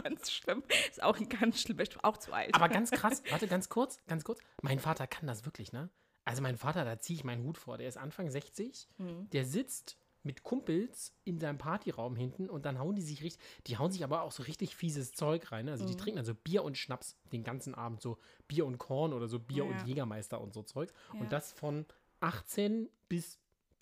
[0.03, 0.62] ganz schlimm.
[0.90, 2.55] Ist auch ganz schlimm, auch zu alt.
[2.55, 4.40] Aber ganz krass, warte, ganz kurz, ganz kurz.
[4.62, 5.90] Mein Vater kann das wirklich, ne?
[6.25, 9.31] Also mein Vater, da ziehe ich meinen Hut vor, der ist Anfang 60, mhm.
[9.31, 9.96] der sitzt
[10.27, 14.05] mit Kumpels in seinem Partyraum hinten und dann hauen die sich richtig, die hauen sich
[14.05, 15.67] aber auch so richtig fieses Zeug rein.
[15.67, 15.71] ne?
[15.73, 15.99] Also die Mhm.
[15.99, 19.65] trinken also Bier und Schnaps den ganzen Abend, so Bier und Korn oder so Bier
[19.65, 19.71] Ja.
[19.71, 20.93] und Jägermeister und so Zeug.
[21.15, 21.21] Ja.
[21.21, 21.87] Und das von
[22.21, 23.39] 18 bis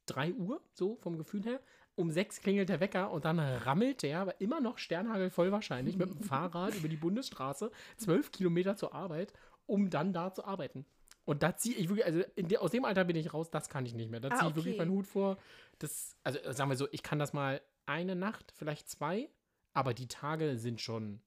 [0.07, 1.61] 3 Uhr, so vom Gefühl her.
[1.97, 6.11] Um 6 klingelt der Wecker und dann rammelt der, aber immer noch sternhagelvoll wahrscheinlich, mit
[6.11, 9.33] dem Fahrrad über die Bundesstraße, 12 Kilometer zur Arbeit,
[9.67, 10.85] um dann da zu arbeiten.
[11.25, 13.87] Und da ziehe ich wirklich, also der, aus dem Alter bin ich raus, das kann
[13.87, 14.21] ich nicht mehr.
[14.21, 14.85] Da Ah, ziehe ich wirklich okay.
[14.87, 15.39] meinen Hut vor.
[15.79, 19.31] Das, also äh, sagen wir so, ich kann das mal eine Nacht, vielleicht zwei,
[19.73, 21.21] aber die Tage sind schon,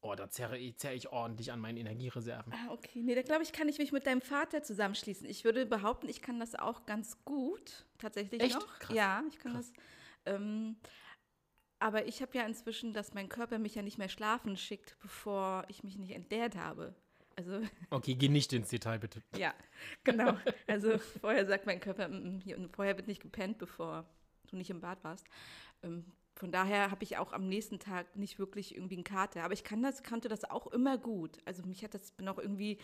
[0.00, 2.52] oh, da zerre ich, zerre ich ordentlich an meinen Energiereserven.
[2.52, 3.02] Ah, okay.
[3.02, 5.26] Nee, da glaube ich, kann ich mich mit deinem Vater zusammenschließen.
[5.28, 8.54] Ich würde behaupten, ich kann das auch ganz gut, tatsächlich Echt?
[8.54, 8.78] noch.
[8.80, 8.96] Krass.
[8.96, 9.72] Ja, ich kann Krass.
[10.24, 10.34] das.
[10.34, 10.76] Ähm,
[11.78, 15.64] aber ich habe ja inzwischen, dass mein Körper mich ja nicht mehr schlafen schickt, bevor
[15.68, 16.94] ich mich nicht entleert habe.
[17.36, 19.22] Also, Okay, geh nicht ins Detail, bitte.
[19.36, 19.54] ja,
[20.04, 20.36] genau.
[20.66, 24.04] Also, vorher sagt mein Körper, mm, mm, hier, und vorher wird nicht gepennt, bevor
[24.50, 25.26] du nicht im Bad warst.
[25.82, 26.04] Ähm,
[26.36, 29.42] von daher habe ich auch am nächsten Tag nicht wirklich irgendwie einen Kater.
[29.42, 31.38] Aber ich kann das, kannte das auch immer gut.
[31.46, 32.78] Also mich hat das, bin auch irgendwie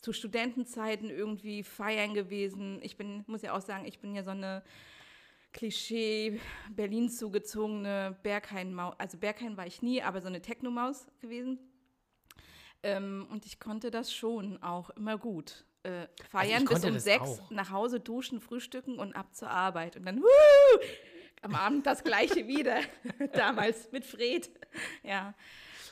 [0.00, 2.80] zu Studentenzeiten irgendwie feiern gewesen.
[2.82, 4.64] Ich bin, muss ja auch sagen, ich bin ja so eine
[5.52, 6.40] Klischee
[6.74, 8.96] Berlin zugezogene Berghain-Maus.
[8.98, 11.60] Also Berghain war ich nie, aber so eine Techno-Maus gewesen.
[12.86, 15.64] Ähm, und ich konnte das schon auch immer gut.
[15.82, 17.50] Äh, feiern bis konnte um sechs, auch.
[17.50, 19.96] nach Hause duschen, frühstücken und ab zur Arbeit.
[19.96, 20.80] Und dann wuhu,
[21.42, 22.80] am Abend das gleiche wieder.
[23.32, 24.50] Damals mit Fred.
[25.02, 25.34] Ja.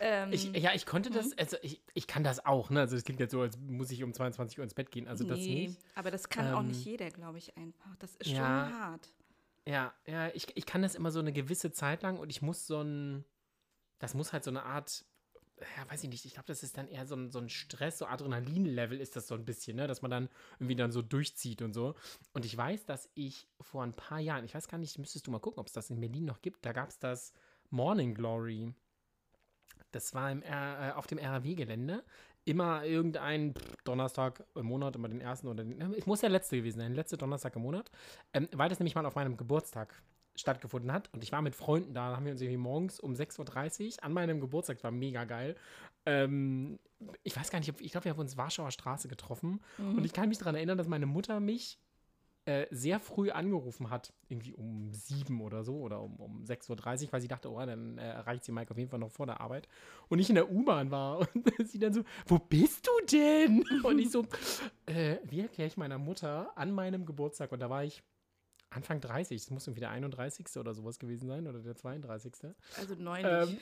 [0.00, 1.14] Ähm, Ich, ja, ich konnte Mhm.
[1.14, 2.80] das, also ich, ich kann das auch, ne?
[2.80, 5.06] Also es klingt jetzt so, als muss ich um 22 Uhr ins Bett gehen.
[5.06, 5.78] Also das nee, nicht.
[5.94, 7.94] aber das kann auch Ähm, nicht jeder, glaube ich, einfach.
[8.00, 8.36] Das ist ja.
[8.36, 9.12] schon hart.
[9.66, 12.66] Ja, ja, ich, ich kann das immer so eine gewisse Zeit lang und ich muss
[12.66, 13.24] so ein,
[14.00, 15.04] das muss halt so eine Art,
[15.60, 17.98] ja, weiß ich nicht, ich glaube, das ist dann eher so ein, so ein Stress,
[17.98, 21.62] so Adrenalin-Level ist das so ein bisschen, ne, dass man dann irgendwie dann so durchzieht
[21.62, 21.94] und so.
[22.32, 25.30] Und ich weiß, dass ich vor ein paar Jahren, ich weiß gar nicht, müsstest du
[25.30, 27.32] mal gucken, ob es das in Berlin noch gibt, da gab es das
[27.70, 28.72] Morning Glory.
[29.92, 32.04] Das war im R, äh, auf dem RAW-Gelände.
[32.44, 35.94] Immer irgendein Donnerstag im Monat, immer den ersten oder den.
[35.94, 37.90] Ich muss der letzte gewesen sein, letzte Donnerstag im Monat.
[38.32, 40.02] Ähm, weil das nämlich mal auf meinem Geburtstag
[40.36, 41.12] stattgefunden hat.
[41.12, 44.04] Und ich war mit Freunden da, da haben wir uns irgendwie morgens um 6.30 Uhr
[44.04, 45.56] an meinem Geburtstag, das war mega geil.
[46.06, 46.78] Ähm,
[47.22, 49.60] ich weiß gar nicht, ich glaube, wir haben uns Warschauer Straße getroffen.
[49.78, 51.78] Und ich kann mich daran erinnern, dass meine Mutter mich
[52.46, 57.12] äh, sehr früh angerufen hat, irgendwie um sieben oder so oder um, um 6.30 Uhr,
[57.12, 59.40] weil sie dachte, oh, dann äh, erreicht sie Mike auf jeden Fall noch vor der
[59.40, 59.66] Arbeit.
[60.08, 63.64] Und ich in der U-Bahn war und sie dann so, wo bist du denn?
[63.82, 64.26] Und ich so,
[64.84, 67.50] äh, wie erkläre ich meiner Mutter an meinem Geburtstag?
[67.50, 68.02] Und da war ich
[68.70, 70.46] Anfang 30, das muss irgendwie der 31.
[70.56, 72.32] oder sowas gewesen sein oder der 32.
[72.76, 73.58] Also neulich,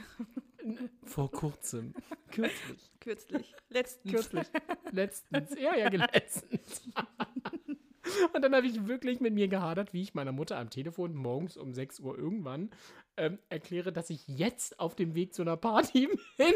[0.65, 1.95] Ähm, vor kurzem.
[2.31, 2.91] Kürzlich.
[3.01, 4.13] kürzlich, letztens.
[4.13, 4.47] Kürzlich.
[4.93, 5.51] Letztens.
[5.59, 6.83] Ja, ja, letztens.
[8.35, 11.57] Und dann habe ich wirklich mit mir gehadert, wie ich meiner Mutter am Telefon morgens
[11.57, 12.71] um 6 Uhr irgendwann
[13.17, 16.55] ähm, erkläre, dass ich jetzt auf dem Weg zu einer Party bin.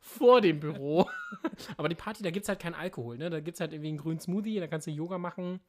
[0.00, 1.08] Vor dem Büro.
[1.76, 3.30] Aber die Party, da gibt es halt keinen Alkohol, ne?
[3.30, 5.60] Da gibt es halt irgendwie einen grünen Smoothie, da kannst du Yoga machen.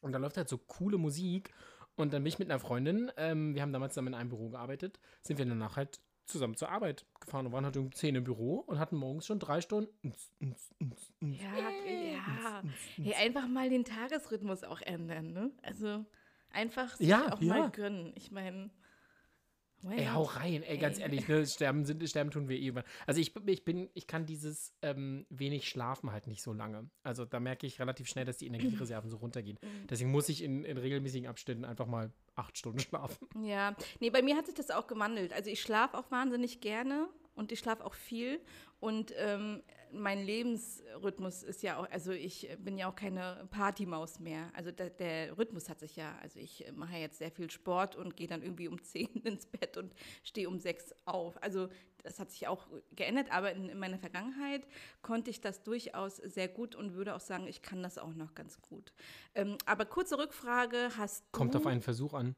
[0.00, 1.52] Und da läuft halt so coole Musik.
[1.96, 4.50] Und dann bin ich mit einer Freundin, ähm, wir haben damals zusammen in einem Büro
[4.50, 8.24] gearbeitet, sind wir danach halt zusammen zur Arbeit gefahren und waren halt um 10 im
[8.24, 10.12] Büro und hatten morgens schon drei Stunden.
[11.20, 12.62] Ja, ja.
[12.96, 15.50] Hey, einfach mal den Tagesrhythmus auch ändern, ne?
[15.62, 16.04] Also
[16.50, 17.54] einfach sich Ja, auch ja.
[17.56, 18.12] mal gönnen.
[18.14, 18.70] Ich meine,
[19.88, 21.04] Ey, hau rein, ey, ganz Ey.
[21.04, 22.84] ehrlich, ne, sterben, sind, sterben tun wir eh irgendwann.
[23.06, 26.90] Also ich, ich bin, ich kann dieses ähm, wenig Schlafen halt nicht so lange.
[27.04, 29.58] Also da merke ich relativ schnell, dass die Energiereserven so runtergehen.
[29.62, 29.86] Mhm.
[29.88, 33.28] Deswegen muss ich in, in regelmäßigen Abständen einfach mal acht Stunden schlafen.
[33.44, 35.32] Ja, nee, bei mir hat sich das auch gewandelt.
[35.32, 38.40] Also ich schlafe auch wahnsinnig gerne und ich schlafe auch viel.
[38.80, 39.62] Und ähm,
[39.92, 44.50] mein Lebensrhythmus ist ja auch, also ich bin ja auch keine Partymaus mehr.
[44.54, 48.16] Also der, der Rhythmus hat sich ja, also ich mache jetzt sehr viel Sport und
[48.16, 51.42] gehe dann irgendwie um 10 ins Bett und stehe um 6 auf.
[51.42, 51.68] Also
[52.02, 54.66] das hat sich auch geändert, aber in, in meiner Vergangenheit
[55.02, 58.34] konnte ich das durchaus sehr gut und würde auch sagen, ich kann das auch noch
[58.34, 58.92] ganz gut.
[59.34, 61.28] Ähm, aber kurze Rückfrage, hast du...
[61.32, 62.34] Kommt auf einen Versuch an.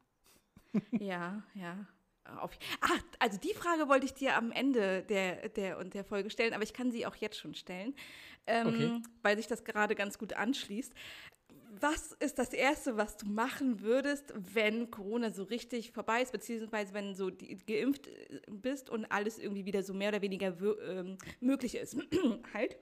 [0.91, 1.85] Ja, ja.
[2.23, 6.29] Auf, ach, also die Frage wollte ich dir am Ende der, der, und der Folge
[6.29, 7.95] stellen, aber ich kann sie auch jetzt schon stellen,
[8.47, 8.91] ähm, Okay.
[9.21, 10.93] weil sich das gerade ganz gut anschließt.
[11.79, 16.93] Was ist das Erste, was du machen würdest, wenn Corona so richtig vorbei ist, beziehungsweise
[16.93, 20.55] wenn so die, geimpft äh, bist und alles irgendwie wieder so mehr oder weniger
[20.87, 21.97] ähm, möglich ist?
[22.53, 22.77] halt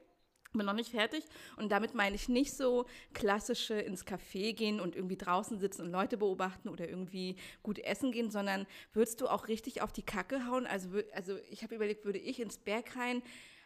[0.54, 1.24] bin noch nicht fertig
[1.58, 5.92] und damit meine ich nicht so klassische ins Café gehen und irgendwie draußen sitzen und
[5.92, 10.48] Leute beobachten oder irgendwie gut essen gehen, sondern würdest du auch richtig auf die Kacke
[10.48, 10.66] hauen?
[10.66, 13.22] Also, also ich habe überlegt, würde ich ins Berghain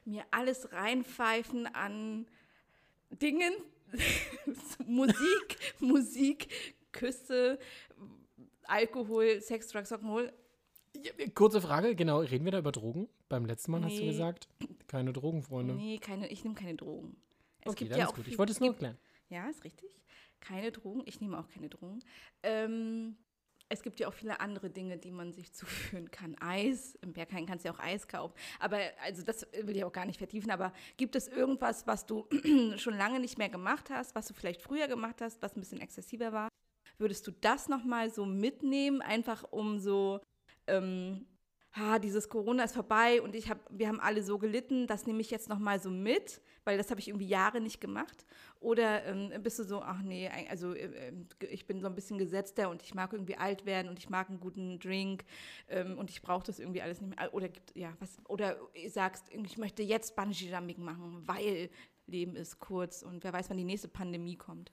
[0.06, 2.28] mir alles reinpfeifen an
[3.12, 3.54] Dingen,
[4.86, 6.48] Musik, Musik,
[6.92, 7.60] Küsse,
[8.64, 10.32] Alkohol, Sex, Drugs, Rock'n'Roll.
[11.02, 13.10] Ja, kurze Frage, genau, reden wir da über Drogen?
[13.30, 14.08] Beim letzten Mal hast du Nee.
[14.08, 14.48] gesagt,
[14.88, 15.74] keine Drogenfreunde.
[15.74, 17.16] Nee, keine, ich nehme keine Drogen.
[17.62, 18.26] Es okay, gibt dann ja ist auch gut.
[18.26, 18.98] viel- Ich wollte es nur erklären.
[19.30, 19.90] Ja, ist richtig.
[20.40, 21.02] Keine Drogen.
[21.06, 22.00] Ich nehme auch keine Drogen.
[22.44, 23.16] Ähm,
[23.70, 26.36] es gibt ja auch viele andere Dinge, die man sich zuführen kann.
[26.40, 28.36] Eis, im Berghain kannst du ja auch Eis kaufen.
[28.60, 32.28] Aber, also das will ich auch gar nicht vertiefen, aber gibt es irgendwas, was du
[32.78, 35.82] schon lange nicht mehr gemacht hast, was du vielleicht früher gemacht hast, was ein bisschen
[35.82, 36.50] exzessiver war?
[37.00, 40.20] Würdest du das nochmal so mitnehmen, einfach um so,
[40.68, 41.26] ähm,
[41.76, 45.22] ha, dieses Corona ist vorbei und ich hab, wir haben alle so gelitten, das nehme
[45.22, 48.26] ich jetzt nochmal so mit, weil das habe ich irgendwie Jahre nicht gemacht.
[48.60, 51.14] Oder ähm, bist du so, ach nee, also äh, äh,
[51.50, 54.30] ich bin so ein bisschen gesetzter und ich mag irgendwie alt werden und ich mag
[54.30, 55.24] einen guten Drink
[55.68, 57.34] ähm, und ich brauche das irgendwie alles nicht mehr.
[57.34, 61.70] Oder gibt, ja, was, oder sagst, ich möchte jetzt Bungee Jumping machen, weil
[62.06, 64.72] Leben ist kurz und wer weiß, wann die nächste Pandemie kommt.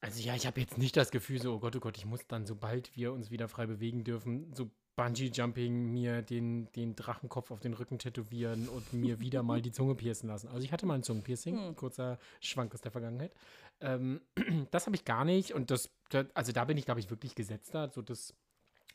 [0.00, 2.26] Also ja, ich habe jetzt nicht das Gefühl so, oh Gott, oh Gott, ich muss
[2.26, 7.60] dann, sobald wir uns wieder frei bewegen dürfen, so Bungee-Jumping, mir den, den Drachenkopf auf
[7.60, 10.48] den Rücken tätowieren und mir wieder mal die Zunge piercen lassen.
[10.48, 13.34] Also ich hatte mal ein Zungenpiercing, kurzer Schwank aus der Vergangenheit.
[13.80, 14.20] Ähm,
[14.70, 17.34] das habe ich gar nicht und das, das also da bin ich, glaube ich, wirklich
[17.34, 17.90] gesetzter.
[17.92, 18.34] So das,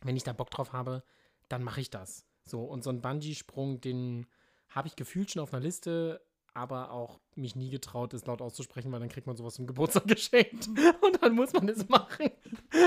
[0.01, 1.03] wenn ich da Bock drauf habe,
[1.47, 2.25] dann mache ich das.
[2.45, 4.25] So, und so ein Bungee-Sprung, den
[4.69, 6.21] habe ich gefühlt schon auf einer Liste,
[6.53, 10.05] aber auch mich nie getraut, es laut auszusprechen, weil dann kriegt man sowas zum Geburtstag
[10.07, 10.67] geschenkt
[11.01, 12.29] und dann muss man es machen.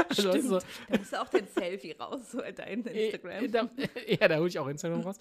[0.09, 3.44] Also, du, so, Da musst du auch den Selfie raus, so in dein Instagram.
[3.44, 3.70] äh, Da,
[4.07, 5.16] ja, da hole ich auch Instagram raus.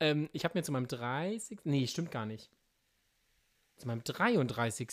[0.00, 1.60] ähm, ich habe mir zu meinem 30.
[1.64, 2.50] Nee, stimmt gar nicht.
[3.76, 4.88] Zu meinem 33.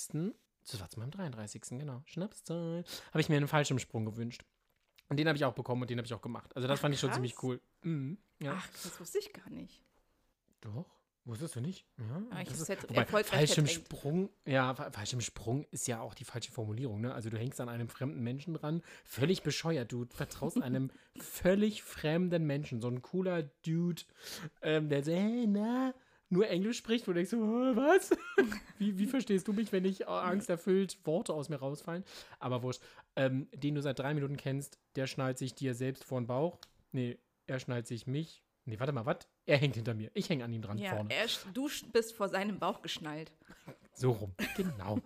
[0.67, 1.61] Das war zu meinem 33.
[1.79, 2.01] genau.
[2.05, 2.83] Schnapszahl.
[3.11, 4.43] Habe ich mir einen Fallschirmsprung gewünscht.
[5.09, 6.55] Und den habe ich auch bekommen und den habe ich auch gemacht.
[6.55, 7.61] Also das Ach, fand ich schon ziemlich cool.
[7.83, 8.55] Mhm, ja.
[8.57, 9.83] Ach, das wusste ich gar nicht.
[10.61, 10.94] Doch.
[11.27, 11.85] Wusstest du nicht?
[11.97, 16.23] Ja, Aber ich das hab's ist, wobei, Fallschirmsprung, ja, Fa- Fallschirmsprung ist ja auch die
[16.23, 17.13] falsche Formulierung, ne?
[17.15, 19.91] Also du hängst an einem fremden Menschen dran, völlig bescheuert.
[19.91, 24.03] Du vertraust einem völlig fremden Menschen, so ein cooler Dude,
[24.61, 25.95] ähm, der so, hey, na,
[26.29, 28.11] nur Englisch spricht, wo du denkst so, "Äh, was?
[28.77, 32.03] wie, wie verstehst du mich, wenn ich angsterfüllt Worte aus mir rausfallen?
[32.39, 32.81] Aber wurscht.
[33.15, 36.59] Ähm, den du seit drei Minuten kennst, der schnallt sich dir selbst vor den Bauch.
[36.91, 38.43] Nee, er schnallt sich mich.
[38.65, 39.27] Nee, warte mal, was?
[39.45, 40.09] Er hängt hinter mir.
[40.13, 41.13] Ich hänge an ihm dran Ja, vorne.
[41.13, 43.31] er, du bist vor seinem Bauch geschnallt.
[43.93, 44.99] So rum, genau.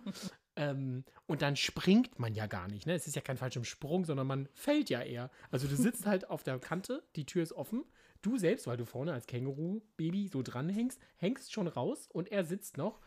[0.56, 2.86] ähm, und dann springt man ja gar nicht.
[2.86, 2.94] Ne?
[2.94, 5.30] Es ist ja kein falscher Sprung, sondern man fällt ja eher.
[5.50, 7.84] Also du sitzt halt auf der Kante, die Tür ist offen.
[8.22, 12.76] Du selbst, weil du vorne als Känguru-Baby so dranhängst, hängst schon raus und er sitzt
[12.76, 13.00] noch.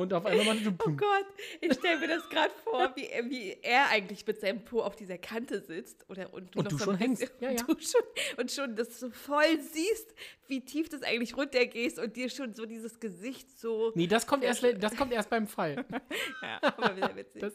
[0.00, 1.26] Und auf einmal macht du Oh Gott,
[1.60, 4.96] ich stelle mir das gerade vor, wie, er- wie er eigentlich mit seinem Po auf
[4.96, 6.04] dieser Kante sitzt.
[6.10, 7.20] Oder, und du, Und noch du schon hängst.
[7.22, 7.62] bisschen- Ja, ja.
[7.62, 8.00] Du schon,
[8.38, 10.14] und schon das so voll siehst,
[10.48, 13.92] wie tief das eigentlich runtergehst und dir schon so dieses Gesicht so.
[13.94, 15.84] Nee, das kommt, erst, das kommt erst beim Fall.
[16.42, 17.40] Ja, aber wieder witzig.
[17.42, 17.54] Das-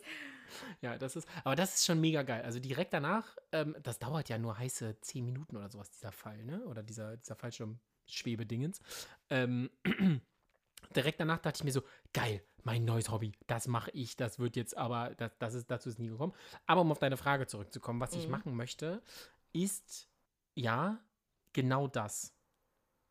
[0.81, 2.41] Ja, das ist, aber das ist schon mega geil.
[2.43, 6.43] Also direkt danach, ähm, das dauert ja nur heiße 10 Minuten oder sowas, dieser Fall,
[6.45, 6.63] ne?
[6.67, 8.79] Oder dieser, dieser Fallschirmschwebedingens.
[9.29, 9.69] Ähm,
[10.95, 11.81] direkt danach dachte ich mir so,
[12.13, 15.89] geil, mein neues Hobby, das mache ich, das wird jetzt aber, das, das ist, dazu
[15.89, 16.33] ist nie gekommen.
[16.65, 18.31] Aber um auf deine Frage zurückzukommen, was ich Mhm.
[18.31, 19.01] machen möchte,
[19.53, 20.07] ist
[20.55, 20.99] ja
[21.53, 22.31] genau das.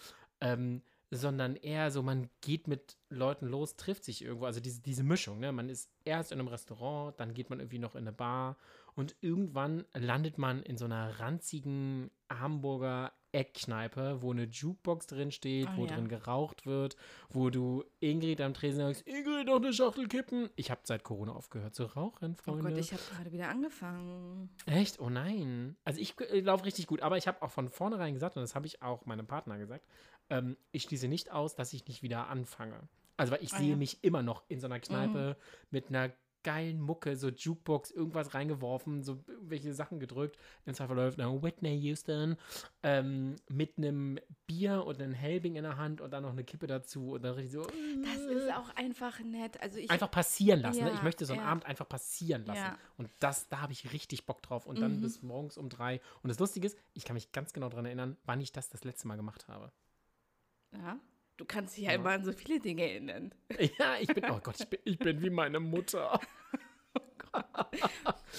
[0.40, 4.46] Ähm, sondern eher so, man geht mit Leuten los, trifft sich irgendwo.
[4.46, 5.52] Also diese, diese Mischung, ne?
[5.52, 8.56] Man ist erst in einem Restaurant, dann geht man irgendwie noch in eine Bar
[8.94, 15.68] und irgendwann landet man in so einer ranzigen Hamburger Eckkneipe, wo eine Jukebox drin steht,
[15.68, 15.94] Ah, wo ja.
[15.94, 16.96] drin geraucht wird,
[17.28, 20.48] wo du Ingrid am Tresen sagst, Ingrid, noch eine Schachtel kippen.
[20.56, 22.70] Ich habe seit Corona aufgehört zu rauchen, Oh Freunde.
[22.70, 24.48] Gott, ich habe gerade wieder angefangen.
[24.66, 24.98] Echt?
[24.98, 25.76] Oh nein.
[25.84, 28.54] Also ich äh, laufe richtig gut, aber ich habe auch von vornherein gesagt, und das
[28.54, 29.86] habe ich auch meinem Partner gesagt,
[30.30, 32.88] ähm, ich schließe nicht aus, dass ich nicht wieder anfange.
[33.16, 33.76] Also weil ich Ah, sehe ja.
[33.76, 35.36] mich immer noch in so einer Kneipe
[35.70, 36.12] mit einer
[36.44, 40.38] geilen Mucke, so Jukebox, irgendwas reingeworfen, so irgendwelche Sachen gedrückt.
[40.66, 42.36] Im Zweifel läuft eine Whitney Houston
[42.84, 46.68] ähm, mit einem Bier und einem Helbing in der Hand und dann noch eine Kippe
[46.68, 47.62] dazu und dann richtig so.
[47.62, 49.60] Das ist auch einfach nett.
[49.60, 50.84] Also ich, einfach passieren lassen.
[50.84, 50.90] ne?
[50.90, 51.48] Ja, Ich möchte so einen ja.
[51.48, 52.58] Abend einfach passieren lassen.
[52.60, 52.78] Ja.
[52.96, 54.64] Und das, da habe ich richtig Bock drauf.
[54.64, 55.00] Und dann Mhm.
[55.02, 56.00] bis morgens um drei.
[56.22, 58.84] Und das Lustige ist, ich kann mich ganz genau daran erinnern, wann ich das das
[58.84, 59.72] letzte Mal gemacht habe.
[60.72, 60.98] Ja,
[61.36, 61.96] du kannst dich ja Ja.
[61.98, 63.34] immer an so viele Dinge erinnern.
[63.78, 66.20] Ja, ich bin, oh Gott, ich bin, ich bin wie meine Mutter.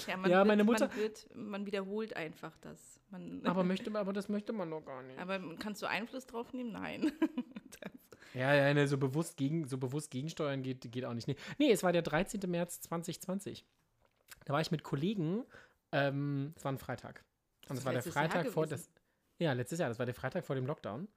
[0.06, 3.00] Ja, man, Ja, wird, meine Mutter- Man, wird, man wiederholt einfach das.
[3.10, 5.18] Man, Aber, möchte, aber das möchte man doch gar nicht.
[5.18, 6.72] aber kannst du Einfluss drauf nehmen?
[6.72, 7.12] Nein.
[8.34, 11.26] Ja, ja, ne, so bewusst, gegen, so bewusst gegensteuern geht, geht auch nicht.
[11.28, 11.36] Nee.
[11.58, 12.40] nee, es war der 13.
[12.48, 13.64] März 2020.
[14.44, 15.44] Da war ich mit Kollegen,
[15.92, 17.24] ähm, es war ein Freitag.
[17.62, 18.88] Und Das es war der Freitag vor das.
[19.38, 21.08] Ja, letztes Jahr, das war der Freitag vor dem Lockdown.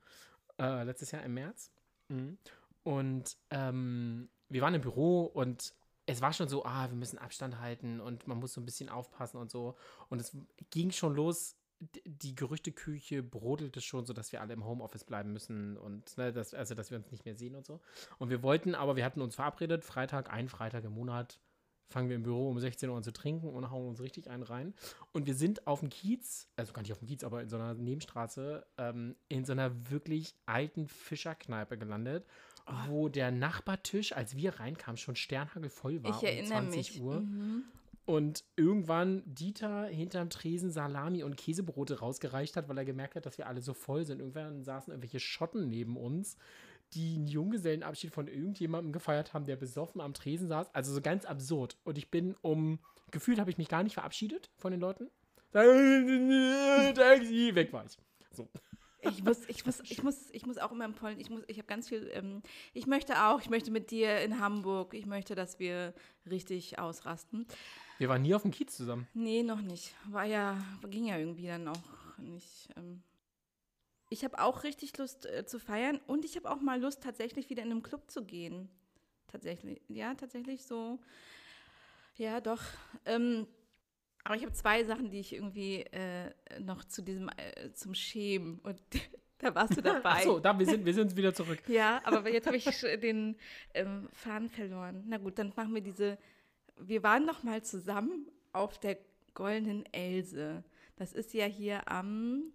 [0.59, 1.71] Äh, letztes Jahr im März.
[2.09, 2.37] Mhm.
[2.83, 5.73] Und ähm, wir waren im Büro und
[6.05, 8.89] es war schon so, ah, wir müssen Abstand halten und man muss so ein bisschen
[8.89, 9.77] aufpassen und so.
[10.09, 10.35] Und es
[10.69, 11.55] ging schon los,
[12.05, 16.53] die Gerüchteküche brodelte schon, so dass wir alle im Homeoffice bleiben müssen und ne, dass,
[16.53, 17.81] also dass wir uns nicht mehr sehen und so.
[18.19, 21.39] Und wir wollten, aber wir hatten uns verabredet, Freitag, ein Freitag im Monat,
[21.93, 24.43] fangen wir im Büro um 16 Uhr an zu trinken und hauen uns richtig einen
[24.43, 24.73] rein.
[25.13, 27.55] Und wir sind auf dem Kiez, also gar nicht auf dem Kiez, aber in so
[27.55, 32.25] einer Nebenstraße, ähm, in so einer wirklich alten Fischerkneipe gelandet,
[32.67, 32.71] oh.
[32.87, 37.01] wo der Nachbartisch, als wir reinkamen, schon sternhagelvoll war ich erinnere um 20 mich.
[37.01, 37.19] Uhr.
[37.21, 37.63] Mhm.
[38.05, 43.37] Und irgendwann Dieter hinterm Tresen Salami und Käsebrote rausgereicht hat, weil er gemerkt hat, dass
[43.37, 44.19] wir alle so voll sind.
[44.19, 46.37] Irgendwann saßen irgendwelche Schotten neben uns,
[46.93, 50.73] die einen Junggesellenabschied von irgendjemandem gefeiert haben, der besoffen am Tresen saß.
[50.73, 51.77] Also so ganz absurd.
[51.83, 52.79] Und ich bin um,
[53.11, 55.09] gefühlt habe ich mich gar nicht verabschiedet von den Leuten.
[55.51, 55.63] Taxi,
[57.53, 57.97] weg war ich.
[58.31, 58.47] So.
[59.01, 61.57] Ich muss, ich muss, ich muss, ich muss auch immer im Pollen, ich muss, ich
[61.57, 62.41] habe ganz viel, ähm,
[62.73, 65.93] ich möchte auch, ich möchte mit dir in Hamburg, ich möchte, dass wir
[66.29, 67.45] richtig ausrasten.
[67.97, 69.07] Wir waren nie auf dem Kiez zusammen.
[69.13, 69.93] Nee, noch nicht.
[70.09, 70.57] War ja,
[70.89, 71.81] ging ja irgendwie dann auch
[72.17, 72.69] nicht.
[72.77, 73.03] Ähm.
[74.13, 77.49] Ich habe auch richtig Lust äh, zu feiern und ich habe auch mal Lust, tatsächlich
[77.49, 78.69] wieder in einen Club zu gehen.
[79.25, 80.99] Tatsächlich, ja, tatsächlich so.
[82.17, 82.61] Ja, doch.
[83.05, 83.47] Ähm,
[84.23, 88.59] aber ich habe zwei Sachen, die ich irgendwie äh, noch zu diesem, äh, zum Schämen
[88.59, 88.79] und
[89.39, 90.01] da warst du dabei.
[90.03, 91.63] Ach so, da, wir sind, wir sind wieder zurück.
[91.67, 92.65] ja, aber jetzt habe ich
[93.01, 93.35] den
[93.73, 95.05] ähm, Faden verloren.
[95.07, 96.19] Na gut, dann machen wir diese,
[96.77, 98.99] wir waren noch mal zusammen auf der
[99.33, 100.63] Goldenen Else.
[100.97, 102.53] Das ist ja hier am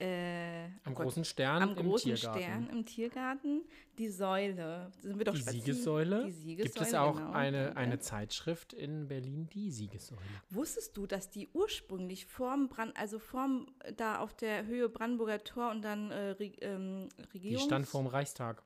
[0.00, 2.42] äh, am Gott, großen Stern am im großen Tiergarten.
[2.42, 3.62] Stern im Tiergarten
[3.98, 4.90] die Säule.
[5.00, 5.42] Sind wir doch die?
[5.42, 6.24] Siegessäule?
[6.24, 6.72] Die Siegessäule.
[6.72, 7.32] Gibt es auch genau.
[7.32, 10.20] eine, eine Zeitschrift in Berlin, die Siegessäule?
[10.48, 15.70] Wusstest du, dass die ursprünglich vorm Brand, also vorm da auf der Höhe Brandenburger Tor
[15.70, 17.64] und dann äh, ähm, Die Regierungs...
[17.64, 18.62] stand vorm Reichstag.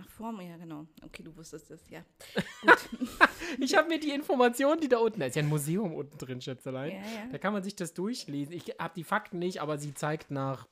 [0.00, 0.86] Ach, vorm, ja genau.
[1.04, 2.04] Okay, du wusstest es, ja.
[3.58, 6.40] Ich habe mir die Informationen, die da unten, da ist ja ein Museum unten drin,
[6.40, 6.92] Schätzelein.
[6.92, 7.26] Ja, ja.
[7.32, 8.52] Da kann man sich das durchlesen.
[8.52, 10.68] Ich habe die Fakten nicht, aber sie zeigt nach,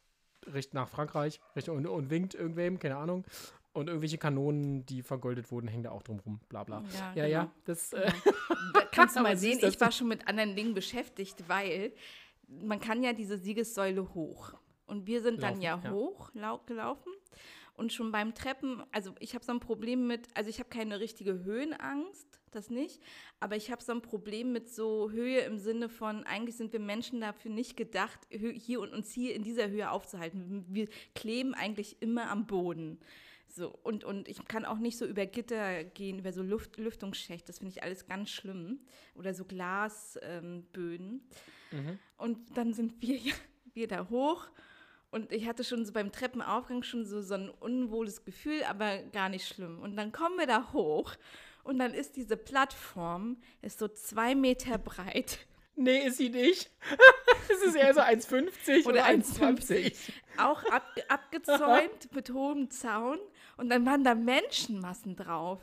[0.72, 3.24] nach Frankreich und, und winkt irgendwem, keine Ahnung.
[3.72, 6.82] Und irgendwelche Kanonen, die vergoldet wurden, hängen da auch drum rum, bla bla.
[6.94, 7.52] Ja, Ja, ja, genau.
[7.66, 8.10] das, äh,
[8.72, 11.92] Da kannst du mal sehen, ich war schon mit anderen Dingen beschäftigt, weil
[12.48, 14.54] man kann ja diese Siegessäule hoch.
[14.86, 15.90] Und wir sind dann Laufen, ja, ja.
[15.90, 17.12] hoch lau gelaufen.
[17.76, 20.98] Und schon beim Treppen, also ich habe so ein Problem mit, also ich habe keine
[20.98, 23.02] richtige Höhenangst, das nicht,
[23.38, 26.80] aber ich habe so ein Problem mit so Höhe im Sinne von, eigentlich sind wir
[26.80, 30.64] Menschen dafür nicht gedacht, hier und uns hier in dieser Höhe aufzuhalten.
[30.68, 32.98] Wir kleben eigentlich immer am Boden.
[33.48, 37.46] So, und, und ich kann auch nicht so über Gitter gehen, über so Luft, Lüftungsschächte.
[37.46, 38.80] Das finde ich alles ganz schlimm.
[39.14, 41.22] Oder so Glasböden.
[41.72, 41.98] Ähm, mhm.
[42.18, 43.34] Und dann sind wir, ja,
[43.72, 44.48] wir da hoch.
[45.16, 49.30] Und ich hatte schon so beim Treppenaufgang schon so, so ein unwohles Gefühl, aber gar
[49.30, 49.80] nicht schlimm.
[49.80, 51.14] Und dann kommen wir da hoch.
[51.64, 55.38] Und dann ist diese Plattform, ist so zwei Meter breit.
[55.74, 56.70] Nee, ist sie nicht.
[57.50, 59.94] es ist eher so 1,50 oder, Oder 1,20.
[60.36, 63.18] auch ab, abgezäunt mit hohem Zaun
[63.56, 65.62] und dann waren da Menschenmassen drauf.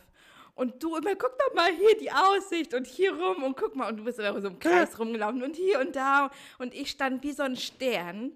[0.56, 3.92] Und du immer, guck doch mal hier die Aussicht und hier rum und guck mal,
[3.92, 6.32] und du bist immer so im Kreis rumgelaufen und hier und da.
[6.58, 8.32] Und ich stand wie so ein Stern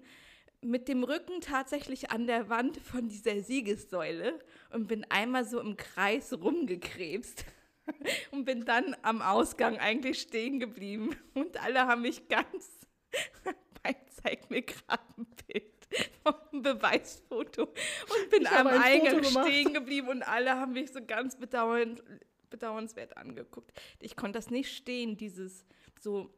[0.60, 4.38] mit dem Rücken tatsächlich an der Wand von dieser Siegessäule
[4.70, 7.44] und bin einmal so im Kreis rumgekrebst
[8.32, 11.16] und bin dann am Ausgang eigentlich stehen geblieben.
[11.34, 12.78] Und alle haben mich ganz
[13.84, 15.88] Mike zeigt mir gerade ein Bild
[16.22, 21.04] vom Beweisfoto und bin Ich am ein Eingang stehen geblieben und alle haben mich so
[21.04, 22.02] ganz bedauernd,
[22.50, 23.72] bedauernswert angeguckt.
[24.00, 25.64] Ich konnte das nicht stehen, dieses
[26.00, 26.34] so,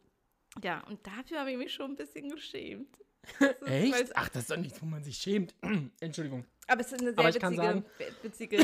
[0.62, 2.98] ja, und dafür habe ich mich schon ein bisschen geschämt.
[3.38, 4.16] Das ist- Echt?
[4.16, 5.54] Ach, das ist doch nichts, wo man sich schämt.
[6.00, 6.44] Entschuldigung.
[6.66, 7.84] aber es ist eine sehr witzige, sagen-
[8.22, 8.56] witzige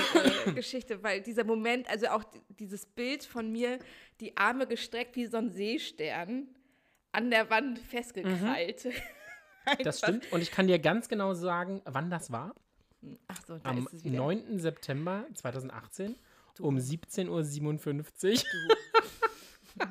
[0.46, 3.78] äh, Geschichte, weil dieser Moment, also auch di- dieses Bild von mir,
[4.20, 6.48] die Arme gestreckt wie so ein Seestern,
[7.12, 8.88] an der Wand festgekrallt.
[9.82, 10.32] Das Einfach- stimmt.
[10.32, 12.54] Und ich kann dir ganz genau sagen, wann das war.
[13.26, 14.16] Ach so, da Am ist es wieder.
[14.18, 14.60] 9.
[14.60, 16.14] September 2018
[16.60, 18.76] um 17.57 Uhr.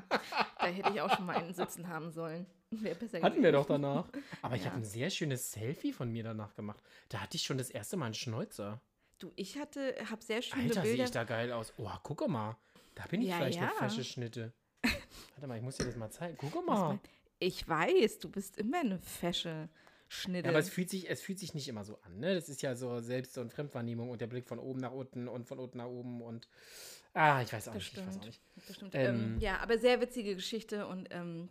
[0.60, 2.46] Da hätte ich auch schon mal einen sitzen haben sollen.
[2.82, 4.08] Wäre besser Hatten wir doch danach.
[4.42, 4.68] Aber ich Ja.
[4.72, 6.84] habe ein sehr schönes Selfie von mir danach gemacht.
[7.10, 8.82] Da hatte ich schon das erste Mal einen Schnäuzer.
[9.20, 11.04] Du, ich hatte, habe sehr schöne Alter, sehe Bilder.
[11.06, 11.74] ich da geil aus.
[11.78, 12.58] Oh, guck mal.
[12.96, 13.74] Da bin ich Ja, vielleicht eine ja.
[13.78, 14.52] fesche Schnitte.
[14.84, 16.38] Warte mal, ich muss dir das mal zeigen.
[16.38, 17.00] Guck mal.
[17.40, 19.70] Ich weiß, du bist immer eine fesche
[20.08, 20.46] Schnitte.
[20.48, 22.36] Ja, aber es fühlt, sich, es fühlt sich nicht immer so an, ne?
[22.36, 25.46] Das ist ja so Selbst- und Fremdwahrnehmung und der Blick von oben nach unten und
[25.48, 26.48] von unten nach oben und
[27.14, 28.42] ah, ich weiß auch das nicht, ich weiß auch nicht.
[28.68, 28.96] Das stimmt.
[28.96, 31.50] Ähm, Ähm, ja, aber sehr witzige Geschichte und ähm,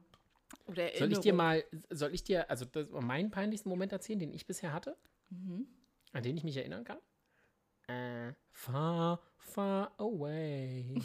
[0.66, 4.32] oder Soll ich dir mal, soll ich dir, also das, meinen peinlichsten Moment erzählen, den
[4.32, 4.96] ich bisher hatte?
[5.30, 5.66] Mhm.
[6.12, 6.98] an den ich mich erinnern kann?
[7.88, 11.00] Äh, far, far away.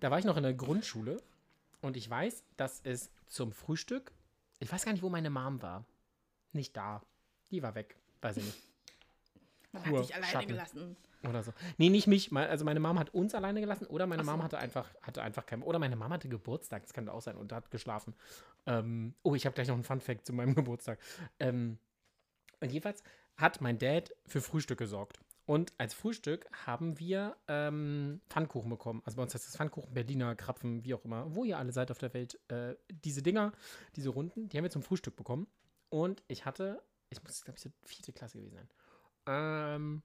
[0.00, 1.22] da war ich noch in der Grundschule
[1.80, 4.12] und ich weiß, dass es zum Frühstück,
[4.58, 5.84] ich weiß gar nicht, wo meine Mom war.
[6.52, 7.02] Nicht da.
[7.50, 7.96] Die war weg.
[8.20, 8.62] Weiß ich nicht.
[9.72, 10.48] Man Ruhe, hat dich alleine Schatten.
[10.48, 10.96] gelassen.
[11.26, 11.52] Oder so.
[11.78, 12.32] Nee, nicht mich.
[12.32, 14.30] Also meine Mom hat uns alleine gelassen oder meine Ach so.
[14.30, 15.62] Mom hatte einfach, hatte einfach keinen.
[15.62, 18.14] Oder meine Mom hatte Geburtstag, das kann auch sein, und hat geschlafen.
[18.66, 21.00] Ähm, oh, ich habe gleich noch einen Fun-Fact zu meinem Geburtstag.
[21.40, 21.78] Ähm,
[22.60, 23.02] und jedenfalls
[23.36, 25.18] hat mein Dad für Frühstück gesorgt.
[25.44, 29.00] Und als Frühstück haben wir ähm, Pfannkuchen bekommen.
[29.06, 31.90] Also bei uns heißt das Pfannkuchen, Berliner, Krapfen, wie auch immer, wo ihr alle seid
[31.90, 32.38] auf der Welt.
[32.48, 33.52] Äh, diese Dinger,
[33.96, 35.46] diese Runden, die haben wir zum Frühstück bekommen.
[35.88, 38.68] Und ich hatte, ich muss, glaube ich, so vierte Klasse gewesen sein.
[39.26, 40.02] Ähm,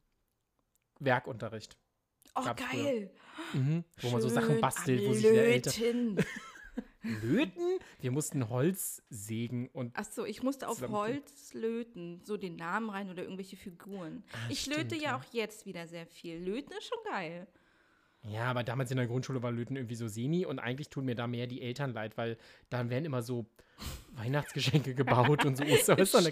[1.06, 1.78] Werkunterricht.
[2.36, 3.12] Oh, Gab's geil.
[3.54, 3.84] Mhm.
[4.02, 6.16] Wo man so Sachen bastelt, wo sich der Eltern.
[6.16, 6.26] Löten.
[7.22, 7.80] Löten?
[8.00, 9.92] Wir mussten Holz sägen und.
[9.96, 10.82] Ach so, ich musste auf.
[10.82, 14.24] Holz löten, so den Namen rein oder irgendwelche Figuren.
[14.32, 15.18] Ah, ich stimmt, löte ja ja.
[15.18, 16.38] auch jetzt wieder sehr viel.
[16.38, 17.48] Löten ist schon geil.
[18.26, 21.16] Ja, aber damals in der Grundschule war Löten irgendwie so semi und eigentlich tun mir
[21.16, 22.38] da mehr die Eltern leid, weil
[22.70, 23.46] dann werden immer so
[24.16, 26.32] Weihnachtsgeschenke gebaut und so Osterwestern.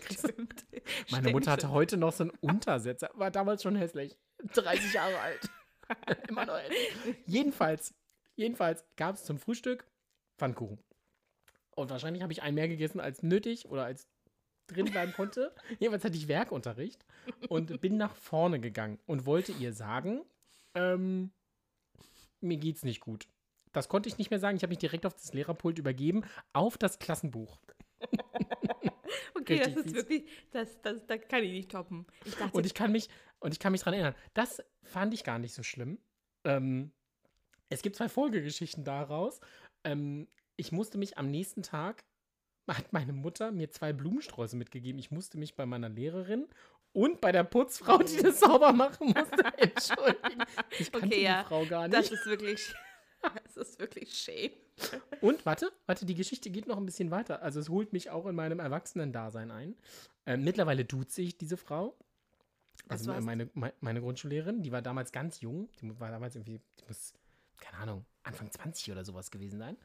[1.09, 4.17] Meine Mutter hatte heute noch so einen Untersetzer, war damals schon hässlich.
[4.53, 5.49] 30 Jahre alt.
[6.29, 7.15] Immer noch hässlich.
[7.25, 7.93] Jedenfalls,
[8.35, 9.85] jedenfalls gab es zum Frühstück
[10.37, 10.79] Pfannkuchen.
[11.75, 14.07] Und wahrscheinlich habe ich einen mehr gegessen als nötig oder als
[14.67, 15.53] drin bleiben konnte.
[15.79, 17.05] Jedenfalls hatte ich Werkunterricht
[17.49, 20.21] und bin nach vorne gegangen und wollte ihr sagen,
[20.75, 21.31] ähm,
[22.39, 23.27] mir geht's nicht gut.
[23.73, 24.57] Das konnte ich nicht mehr sagen.
[24.57, 27.59] Ich habe mich direkt auf das Lehrerpult übergeben, auf das Klassenbuch.
[29.33, 29.93] Okay, Richtig das ist fies.
[29.95, 32.05] wirklich, das, das, das kann ich nicht toppen.
[32.25, 33.09] Ich dachte, Und ich kann mich,
[33.39, 35.97] und ich kann mich dran erinnern, das fand ich gar nicht so schlimm.
[36.43, 36.91] Ähm,
[37.69, 39.39] es gibt zwei Folgegeschichten daraus.
[39.83, 42.03] Ähm, ich musste mich am nächsten Tag,
[42.69, 44.99] hat meine Mutter mir zwei Blumensträuße mitgegeben.
[44.99, 46.47] Ich musste mich bei meiner Lehrerin
[46.93, 50.43] und bei der Putzfrau, die das sauber machen musste, entschuldigen.
[50.77, 52.19] Ich kannte Okay, ja, die Frau gar das nicht.
[52.19, 52.73] ist wirklich,
[53.43, 54.51] das ist wirklich shame.
[55.21, 57.41] Und warte, warte, die Geschichte geht noch ein bisschen weiter.
[57.41, 59.75] Also es holt mich auch in meinem Erwachsenen-Dasein ein.
[60.25, 61.95] Ähm, mittlerweile duze ich diese Frau.
[62.87, 65.69] Also meine, meine, meine Grundschullehrerin, die war damals ganz jung.
[65.81, 67.13] Die war damals irgendwie, die muss,
[67.59, 69.77] keine Ahnung, Anfang 20 oder sowas gewesen sein.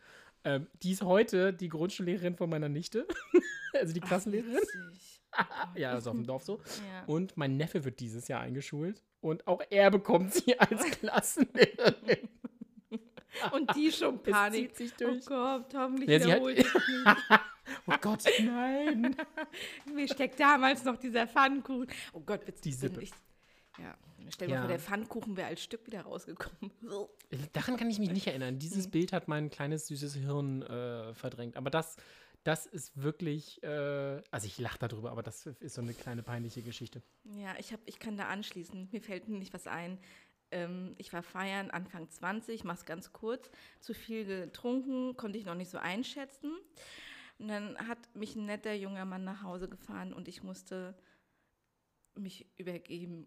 [0.44, 3.06] Ähm, die ist heute die Grundschullehrerin von meiner Nichte.
[3.74, 4.54] also die Klassenlehrerin.
[4.54, 5.22] Witzig.
[5.74, 6.60] ja, also auf dem Dorf so.
[6.90, 7.04] Ja.
[7.06, 9.02] Und mein Neffe wird dieses Jahr eingeschult.
[9.20, 12.28] Und auch er bekommt sie als Klassenlehrerin.
[13.52, 14.74] Und die schon Es Panik.
[14.76, 15.26] zieht sich Oh durch.
[15.26, 16.70] Gott, hoffentlich Ja, wiederholt nicht.
[17.88, 19.16] Oh Gott, nein.
[19.92, 21.88] Mir steckt damals noch dieser Pfannkuchen.
[22.12, 22.60] Oh Gott, bitte.
[22.62, 23.02] Die Sippe.
[23.02, 23.10] Ich,
[23.78, 23.96] ja,
[24.28, 24.60] stell dir Ja.
[24.60, 26.70] mal vor, der Pfannkuchen wäre als Stück wieder rausgekommen.
[27.52, 28.60] Daran kann ich mich nicht erinnern.
[28.60, 28.90] Dieses Mhm.
[28.92, 31.56] Bild hat mein kleines, süßes Hirn äh, verdrängt.
[31.56, 31.96] Aber das,
[32.44, 36.62] das ist wirklich, äh, also ich lache darüber, aber das ist so eine kleine peinliche
[36.62, 37.02] Geschichte.
[37.24, 38.88] Ja, ich, hab, ich kann da anschließen.
[38.92, 39.98] Mir fällt nicht was ein.
[40.50, 43.50] Ähm, ich war feiern, Anfang 20, mach's ganz kurz.
[43.80, 46.52] Zu viel getrunken, konnte ich noch nicht so einschätzen.
[47.38, 50.96] Und dann hat mich ein netter junger Mann nach Hause gefahren und ich musste
[52.14, 53.26] mich übergeben.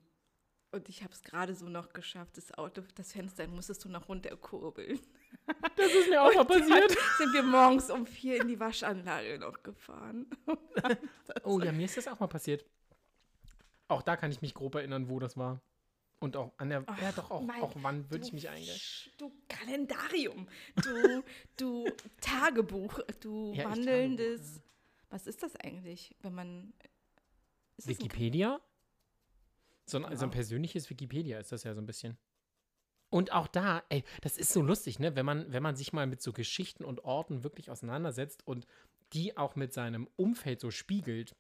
[0.72, 2.38] Und ich habe es gerade so noch geschafft.
[2.38, 5.00] Das Auto, das Fenster musstest du noch runterkurbeln.
[5.76, 6.96] Das ist mir auch mal passiert.
[7.18, 10.28] sind wir morgens um vier in die Waschanlage noch gefahren.
[11.44, 12.66] Oh ja, mir ist das auch mal passiert.
[13.88, 15.62] Auch da kann ich mich grob erinnern, wo das war.
[16.20, 18.76] Und auch an der, ja doch, auch, mein- auch wann würde ich mich eingehen.
[18.76, 20.48] Sch- Du Kalendarium,
[20.84, 21.24] du,
[21.56, 21.86] du
[22.22, 24.42] Tagebuch, du Ja, wandelndes.
[24.56, 24.70] Tagebuch,
[25.10, 26.74] Was ist das eigentlich, wenn man.
[27.78, 28.60] Wikipedia?
[29.86, 32.18] So ein, so ein persönliches Wikipedia ist das ja so ein bisschen.
[33.10, 35.16] Und auch da, ey, das ist so lustig, ne?
[35.16, 38.68] Wenn man, wenn man sich mal mit so Geschichten und Orten wirklich auseinandersetzt und
[39.14, 41.36] die auch mit seinem Umfeld so spiegelt.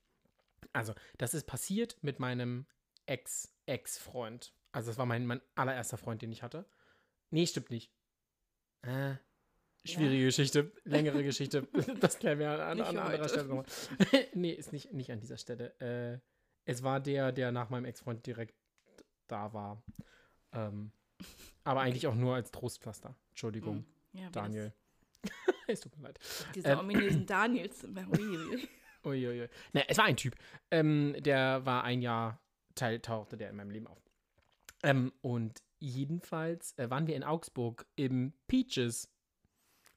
[0.73, 2.65] Also, das ist passiert mit meinem
[3.05, 4.53] Ex-Ex-Freund.
[4.71, 6.65] Also, das war mein, mein allererster Freund, den ich hatte.
[7.31, 7.91] Nee, stimmt nicht.
[8.81, 9.15] Äh,
[9.85, 11.67] schwierige Geschichte, längere Geschichte.
[11.99, 13.27] Das klären wir an, an, anderer.
[13.29, 13.65] Stelle nochmal.
[14.33, 15.73] nee, ist nicht, nicht an dieser Stelle.
[15.79, 16.19] Äh,
[16.65, 18.55] es war der, der nach meinem Ex-Freund direkt
[19.27, 19.83] da war.
[20.53, 20.91] Ähm,
[21.63, 23.15] aber eigentlich auch nur als Trostpflaster.
[23.29, 24.73] Entschuldigung, Ja, wie Daniel.
[25.67, 26.19] es tut mir leid.
[26.19, 26.79] Das, diese Ähm.
[26.79, 27.83] ominösen Daniels.
[27.83, 28.67] Ui,
[29.05, 29.49] Uiuiui.
[29.73, 30.35] Ne, es war ein Typ.
[30.71, 32.41] Ähm, der war ein Jahr,
[32.75, 33.99] Teil, tauchte der in meinem Leben auf.
[34.83, 39.09] Ähm, und jedenfalls äh, waren wir in Augsburg im Peaches.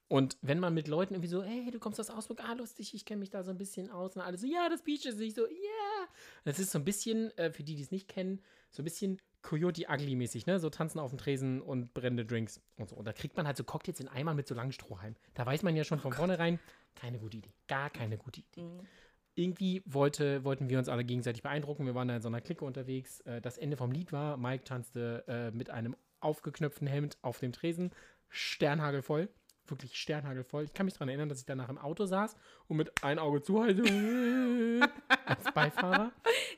[0.07, 3.05] Und wenn man mit Leuten irgendwie so, hey, du kommst aus Augsburg, ah, lustig, ich
[3.05, 4.15] kenne mich da so ein bisschen aus.
[4.15, 5.15] Und alle so, ja, das Peaches.
[5.15, 5.51] Und ich so, ja.
[5.51, 6.07] Yeah.
[6.43, 9.21] Das ist so ein bisschen, äh, für die, die es nicht kennen, so ein bisschen
[9.41, 10.59] Coyote Ugly-mäßig, ne?
[10.59, 12.95] So tanzen auf dem Tresen und brennende Drinks und so.
[12.95, 15.17] Und da kriegt man halt so Cocktails in Eimern mit so langen Strohhalmen.
[15.33, 16.59] Da weiß man ja schon von vornherein,
[16.95, 17.53] keine gute Idee.
[17.67, 18.63] Gar keine gute Idee.
[18.63, 18.87] Mhm.
[19.35, 21.85] Irgendwie wollte, wollten wir uns alle gegenseitig beeindrucken.
[21.85, 23.21] Wir waren da in so einer Clique unterwegs.
[23.21, 27.51] Äh, das Ende vom Lied war, Mike tanzte äh, mit einem aufgeknöpften Hemd auf dem
[27.51, 27.91] Tresen,
[28.29, 29.29] sternhagelvoll.
[29.65, 30.65] Wirklich sternhagelvoll.
[30.65, 32.35] Ich kann mich daran erinnern, dass ich danach im Auto saß
[32.67, 33.79] und mit ein Auge zu halt
[35.25, 36.11] als Beifahrer,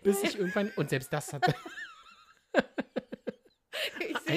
[0.03, 1.84] bis ich irgendwann, und selbst das hatte, Ich,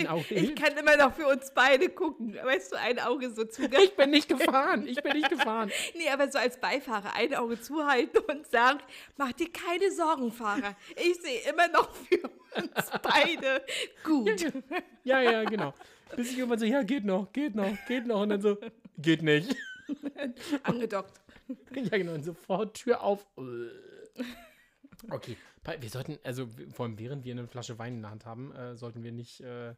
[0.01, 2.37] Ein Auge ich kann immer noch für uns beide gucken.
[2.43, 3.85] Weißt du, ein Auge so zugehalten.
[3.85, 4.87] ich bin nicht gefahren.
[4.87, 5.71] Ich bin nicht gefahren.
[5.97, 8.81] Nee, aber so als Beifahrer ein Auge zuhalten und sagen,
[9.17, 10.77] mach dir keine Sorgen, Fahrer.
[10.97, 13.63] Ich sehe immer noch für uns beide
[14.05, 14.53] gut.
[15.05, 15.75] Ja, ja, genau.
[16.17, 18.23] Bis ich irgendwann so, ja, geht noch, geht noch, geht noch.
[18.23, 18.57] Und dann so,
[18.97, 19.55] geht nicht.
[20.63, 21.21] Angedockt.
[21.75, 22.15] Ja, genau.
[22.15, 23.27] Und sofort Tür auf.
[25.11, 25.37] Okay,
[25.81, 28.77] wir sollten, also vor allem während wir eine Flasche Wein in der Hand haben, äh,
[28.77, 29.75] sollten wir nicht äh,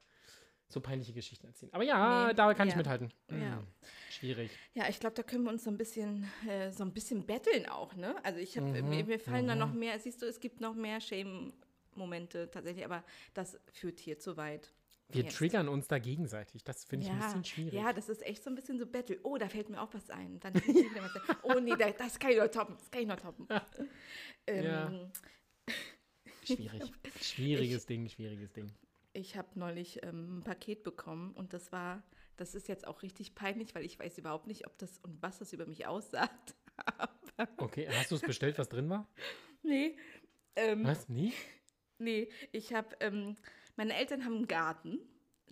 [0.73, 1.73] so peinliche Geschichten erzählen.
[1.75, 2.79] Aber ja, Nee, da kann ich ja.
[2.79, 3.13] mithalten.
[3.31, 3.59] Ja.
[3.59, 3.67] Hm,
[4.11, 4.51] Schwierig.
[4.75, 7.67] Ja, ich glaube, da können wir uns so ein bisschen, äh, so ein bisschen betteln
[7.67, 8.15] auch, ne?
[8.25, 10.75] Also ich habe, Mhm, mir, mir fallen da noch mehr, siehst du, es gibt noch
[10.75, 13.05] mehr Shame-Momente tatsächlich, aber
[13.35, 14.73] das führt hier zu weit.
[15.13, 15.37] Wir Jetzt.
[15.39, 16.63] triggern uns da gegenseitig.
[16.63, 17.73] Das finde ich ein bisschen schwierig.
[17.73, 19.19] Ja, das ist echt so ein bisschen so Battle.
[19.25, 20.39] Oh, da fällt mir auch was ein.
[20.39, 21.37] Dann was ein.
[21.43, 22.77] Oh nee, da, das kann ich noch toppen.
[22.79, 23.49] Das kann ich noch toppen.
[24.47, 25.11] ähm, Ja.
[26.45, 26.83] Schwierig.
[27.21, 28.71] Schwieriges Ding, schwieriges Ding.
[29.13, 32.03] Ich habe neulich ähm, ein Paket bekommen und das war,
[32.37, 35.39] das ist jetzt auch richtig peinlich, weil ich weiß überhaupt nicht, ob das und was
[35.39, 36.55] das über mich aussagt.
[37.57, 39.09] Okay, hast du es bestellt, was drin war?
[39.63, 39.97] Nee.
[40.57, 41.09] Ähm, Was?
[41.09, 41.33] Nie?
[41.99, 43.35] Nee, ich habe, ähm,
[43.77, 44.99] meine Eltern haben einen Garten.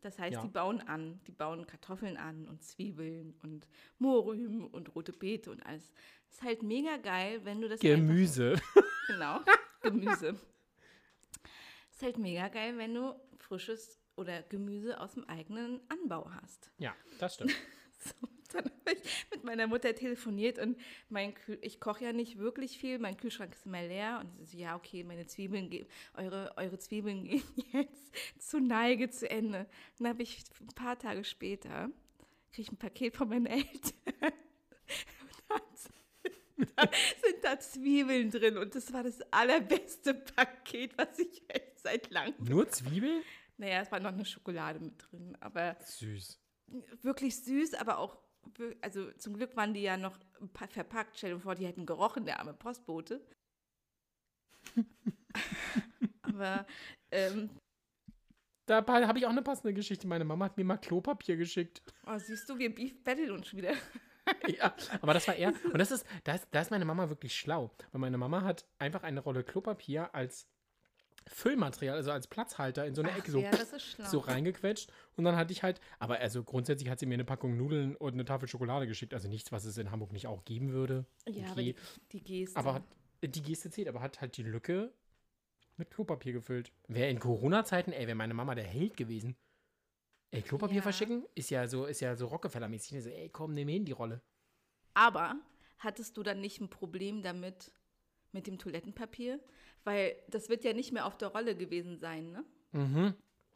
[0.02, 0.42] Das heißt, Ja.
[0.42, 1.18] die bauen an.
[1.26, 3.66] Die bauen Kartoffeln an und Zwiebeln und
[3.98, 5.90] Mohrrüben und rote Beete und alles.
[6.30, 8.52] Ist halt mega geil, wenn du das Gemüse.
[8.52, 9.40] Einfach, genau,
[9.80, 10.38] Gemüse.
[11.98, 16.70] Ist halt mega geil, wenn du frisches oder Gemüse aus dem eigenen Anbau hast.
[16.78, 17.52] Ja, das stimmt.
[18.00, 18.14] So,
[18.52, 20.78] dann habe ich mit meiner Mutter telefoniert und
[21.08, 24.52] mein Kühl ich koche ja nicht wirklich viel, mein Kühlschrank ist immer leer und sie
[24.52, 27.42] so, ja, okay, meine Zwiebeln, ge- eure, eure Zwiebeln gehen
[27.72, 29.66] jetzt zu Neige zu Ende.
[29.98, 31.90] Dann habe ich ein paar Tage später,
[32.52, 33.72] kriege ich ein Paket von meinen Eltern.
[36.76, 36.88] Da
[37.24, 41.42] sind da Zwiebeln drin und das war das allerbeste Paket, was ich
[41.82, 42.34] seit langem.
[42.44, 43.22] Nur Zwiebeln?
[43.56, 46.40] Naja, es war noch eine Schokolade mit drin, aber Süß.
[47.02, 48.18] wirklich süß, aber auch,
[48.82, 50.18] also zum Glück waren die ja noch
[50.52, 51.18] pa- verpackt.
[51.18, 53.20] Stell dir vor, die hätten gerochen, der arme Postbote.
[56.22, 56.66] aber
[57.10, 57.50] ähm,
[58.66, 60.06] Da habe ich auch eine passende Geschichte.
[60.06, 61.82] Meine Mama hat mir mal Klopapier geschickt.
[62.06, 63.72] oh, siehst du, wir beef battlen uns schon wieder.
[64.46, 65.52] ja, aber das war eher.
[65.64, 67.74] Und das ist, da ist, da ist meine Mama wirklich schlau.
[67.92, 70.46] Weil meine Mama hat einfach eine Rolle Klopapier als
[71.26, 73.50] Füllmaterial, also als Platzhalter in so eine Ecke so, ja,
[74.04, 74.90] so reingequetscht.
[75.16, 78.14] Und dann hatte ich halt, aber also grundsätzlich hat sie mir eine Packung Nudeln und
[78.14, 79.12] eine Tafel Schokolade geschickt.
[79.12, 81.04] Also nichts, was es in Hamburg nicht auch geben würde.
[81.28, 81.74] ja, aber Okay.
[81.74, 82.56] die, die Geste.
[82.58, 82.82] Aber hat,
[83.22, 84.92] die Geste zählt, aber hat halt die Lücke
[85.76, 86.72] mit Klopapier gefüllt.
[86.88, 89.36] Wäre in Corona-Zeiten, ey, wäre meine Mama der Held gewesen.
[90.30, 90.82] Ey, Klopapier Ja.
[90.82, 93.02] verschicken ist ja so, ist ja so Rockefeller-mäßig.
[93.02, 94.22] So, ey, komm, nimm hin die Rolle.
[94.94, 95.36] Aber
[95.78, 97.72] hattest du dann nicht ein Problem damit,
[98.32, 99.40] mit dem Toilettenpapier?
[99.88, 102.44] Weil das wird ja nicht mehr auf der Rolle gewesen sein, ne?
[102.72, 103.14] Mhm.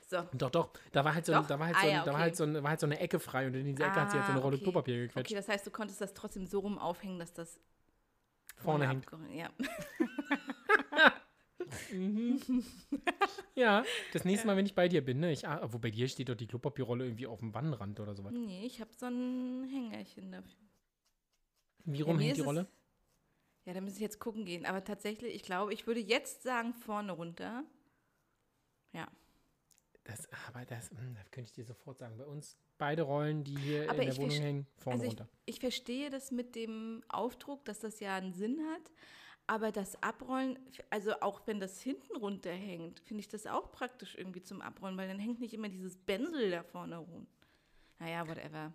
[0.08, 0.22] So.
[0.32, 0.70] Doch, doch.
[0.90, 1.46] Da war halt so, Doch?
[1.46, 2.22] da war halt Ah so, ja, da war okay.
[2.22, 4.16] halt so, eine- war halt so eine Ecke frei und in diese Ecke hat sie
[4.16, 4.62] jetzt so eine Ah, Rolle okay.
[4.64, 5.26] Klopapier gequetscht.
[5.30, 7.60] Okay, das heißt, du konntest das trotzdem so rum aufhängen, dass das
[8.56, 9.06] Vorne hängt.
[9.30, 9.50] Ja.
[13.54, 15.32] Ja, das nächste Mal, wenn ich bei dir bin, ne?
[15.32, 18.32] Ich, ah, wo bei dir steht doch die Klopapierrolle irgendwie auf dem Wannenrand oder sowas.
[18.34, 20.50] Nee, ich habe so ein Hängerchen dafür.
[21.84, 22.66] Wie Ja, rum mir hängt die Rolle?
[23.64, 24.66] Ja, da muss ich jetzt gucken gehen.
[24.66, 27.64] Aber tatsächlich, ich glaube, ich würde jetzt sagen, vorne runter.
[28.92, 29.06] Ja.
[30.04, 32.16] Das, aber das, hm, das könnte ich dir sofort sagen.
[32.18, 35.28] Bei uns beide Rollen, die hier Aber in der Wohnung hängen, vorne also runter.
[35.46, 38.90] ich verstehe das mit dem Aufdruck, dass das ja einen Sinn hat.
[39.46, 40.58] Aber das Abrollen,
[40.90, 45.08] also auch wenn das hinten runterhängt, finde ich das auch praktisch irgendwie zum Abrollen, weil
[45.08, 47.26] dann hängt nicht immer dieses Bändel da vorne rum.
[47.98, 48.72] Naja, whatever.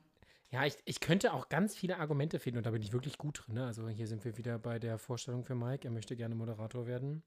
[0.50, 3.44] Ja, ich, ich könnte auch ganz viele Argumente finden und da bin ich wirklich gut
[3.46, 3.56] drin.
[3.56, 3.66] Ne?
[3.66, 5.86] Also hier sind wir wieder bei der Vorstellung für Mike.
[5.86, 7.24] Er möchte gerne Moderator werden.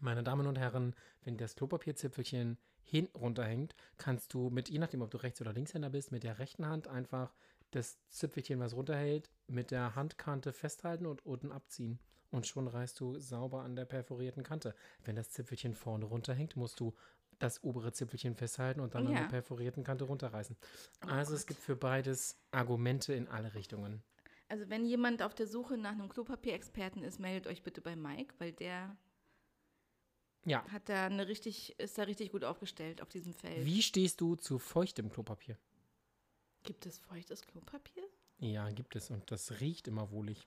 [0.00, 0.94] Meine Damen und Herren,
[1.24, 5.90] wenn das Klopapierzipfelchen hinten runterhängt, kannst du mit, je nachdem, ob du Rechts- oder Linkshänder
[5.90, 7.34] bist, mit der rechten Hand einfach
[7.72, 11.98] das Zipfelchen, was runterhält, mit der Handkante festhalten und unten abziehen.
[12.30, 14.74] Und schon reißt du sauber an der perforierten Kante.
[15.04, 16.94] Wenn das Zipfelchen vorne runterhängt, musst du
[17.42, 19.20] das obere Zipfelchen festhalten und dann an Ja.
[19.20, 20.56] der perforierten Kante runterreißen.
[21.04, 21.48] Oh also es Gott.
[21.48, 24.02] gibt für beides Argumente in alle Richtungen.
[24.48, 28.34] Also wenn jemand auf der Suche nach einem Klopapierexperten ist, meldet euch bitte bei Mike,
[28.38, 28.96] weil der
[30.44, 30.64] Ja.
[30.70, 33.64] hat da eine richtig, ist da richtig gut aufgestellt auf diesem Feld.
[33.64, 35.56] Wie stehst du zu feuchtem Klopapier?
[36.64, 38.04] Gibt es feuchtes Klopapier?
[38.38, 40.46] Ja, gibt es und das riecht immer wohlig.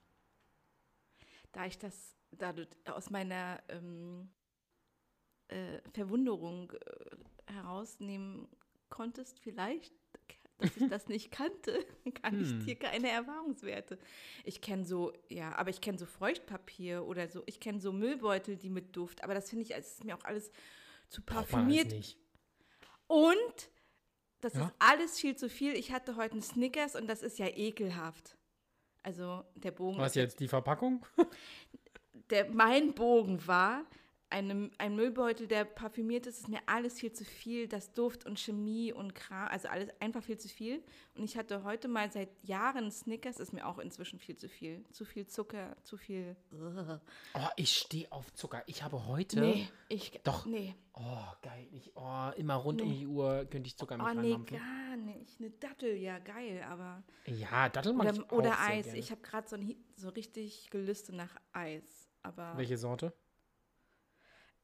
[1.52, 4.30] Da ich das da du aus meiner ähm,
[5.48, 8.48] äh, Verwunderung äh, herausnehmen
[8.90, 9.94] konntest, vielleicht,
[10.58, 11.86] dass ich das nicht kannte,
[12.22, 12.66] kann ich Hm.
[12.66, 14.00] dir keine Erfahrungswerte.
[14.44, 18.56] Ich kenne so, ja, aber ich kenne so Feuchtpapier oder so, ich kenne so Müllbeutel,
[18.58, 20.52] die mit Duft, aber das finde ich, es ist mir auch alles
[21.10, 21.92] zu parfümiert.
[21.92, 22.18] nicht.
[23.08, 23.70] Und
[24.42, 24.68] das Ja?
[24.68, 25.74] ist alles viel zu viel.
[25.74, 28.38] Ich hatte heute einen Snickers und das ist ja ekelhaft.
[29.04, 29.98] Also der Bogen.
[30.00, 31.06] Was jetzt, die Verpackung?
[32.32, 33.86] Der, mein Bogen war
[34.36, 37.70] eine, ein Müllbeutel, der parfümiert ist, ist mir alles viel zu viel.
[37.70, 40.84] Das Duft und Chemie und Kram, also alles einfach viel zu viel.
[41.16, 44.84] Und ich hatte heute mal seit Jahren Snickers, ist mir auch inzwischen viel zu viel.
[44.92, 46.36] Zu viel Zucker, zu viel.
[46.52, 48.62] Oh, ich stehe auf Zucker.
[48.68, 49.40] Ich habe heute.
[49.40, 50.20] Nee, ich.
[50.26, 50.46] Doch.
[50.46, 50.76] Nee.
[50.94, 51.68] Oh, geil.
[51.72, 53.00] Ich, oh, immer rund um Nee.
[53.00, 55.40] die Uhr könnte ich Zucker mit Oh, nee, gar nicht.
[55.40, 57.04] Eine Dattel, ja, geil, aber.
[57.26, 58.94] Ja, Dattel mag ich Oder, auch oder Eis.
[58.94, 62.10] Ich habe gerade so, ein so richtig Gelüste nach Eis.
[62.22, 63.14] Aber Welche Sorte?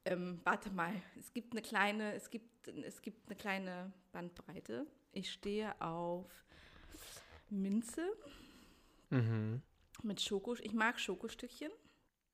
[0.04, 4.86] Ähm, warte mal, es gibt eine kleine, es gibt, es gibt eine kleine Bandbreite.
[5.12, 6.30] Ich stehe auf
[7.50, 8.06] Minze
[9.10, 9.60] Mhm.
[10.02, 10.54] mit Schoko.
[10.54, 11.70] Ich mag Schokostückchen.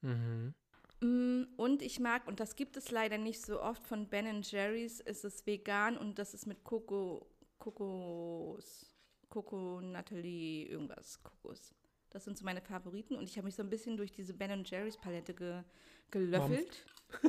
[0.03, 0.55] Mhm.
[1.01, 5.01] Mm, Und ich mag, und das gibt es leider nicht so oft, von Ben Jerry's
[5.01, 7.27] ist es vegan und das ist mit Koko,
[7.59, 8.95] Kokos,
[9.29, 11.75] Koko Natalie, irgendwas, Kokos.
[12.11, 14.65] Das sind so meine Favoriten und ich habe mich so ein bisschen durch diese Ben
[14.65, 15.63] Jerry's Palette ge,
[16.11, 16.85] gelöffelt.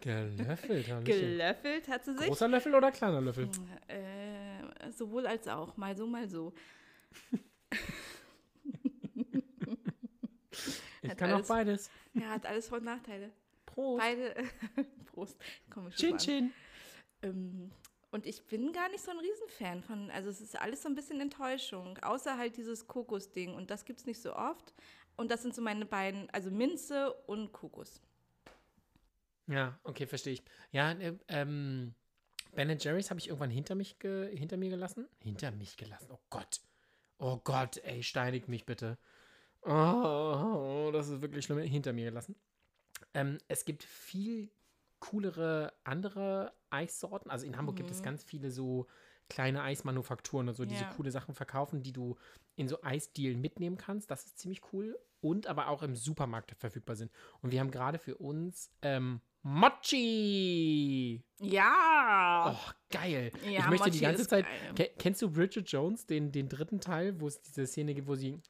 [0.00, 1.04] Gel, Gelöffelt, Hallöchen.
[1.04, 2.26] gelöffelt hat sie sich.
[2.28, 3.48] Großer Löffel oder kleiner Löffel?
[3.88, 6.52] Äh, sowohl als auch, mal so, mal so.
[11.02, 11.90] Ich Hat kann auch alles- beides.
[12.14, 13.30] Ja, hat alles Vor- und Nachteile.
[13.66, 13.98] Prost.
[14.02, 14.34] Beide.
[15.12, 15.36] Prost.
[15.70, 16.18] Komm, ich Chin.
[16.18, 16.52] Chin.
[17.22, 17.70] Ähm,
[18.10, 20.94] und ich bin gar nicht so ein Riesenfan von, also es ist alles so ein
[20.94, 24.72] bisschen Enttäuschung, außer halt dieses Kokosding und das gibt es nicht so oft.
[25.16, 28.00] Und das sind so meine beiden, also Minze und Kokos.
[29.48, 30.42] Ja, okay, verstehe ich.
[30.70, 31.94] Ja, äh, ähm,
[32.54, 35.08] Ben Jerry's habe ich irgendwann hinter mich hinter mir gelassen.
[35.22, 36.08] Hinter mich gelassen.
[36.10, 36.60] Oh Gott.
[37.18, 38.96] Oh Gott, ey, steinigt mich bitte.
[39.62, 41.58] Oh, das ist wirklich schlimm.
[41.58, 42.36] Hinter mir gelassen.
[43.14, 44.50] Ähm, es gibt viel
[45.00, 47.30] coolere andere Eissorten.
[47.30, 48.04] Also in Hamburg gibt es Mhm.
[48.04, 48.86] ganz viele so
[49.28, 50.90] kleine Eismanufakturen und so, die so Ja.
[50.94, 52.16] coole Sachen verkaufen, die du
[52.56, 54.10] in so Eisdielen mitnehmen kannst.
[54.10, 54.98] Das ist ziemlich cool.
[55.20, 57.10] Und aber auch im Supermarkt verfügbar sind.
[57.42, 61.22] Und wir haben gerade für uns ähm, Mochi.
[61.40, 62.54] Ja!
[62.56, 63.30] Oh, geil.
[63.44, 64.44] Ja, ich möchte Mochi die ganze Zeit.
[64.46, 64.74] geil.
[64.74, 68.14] Ke kennst du Bridget Jones, den, den dritten Teil, wo es diese Szene gibt, wo
[68.14, 68.40] sie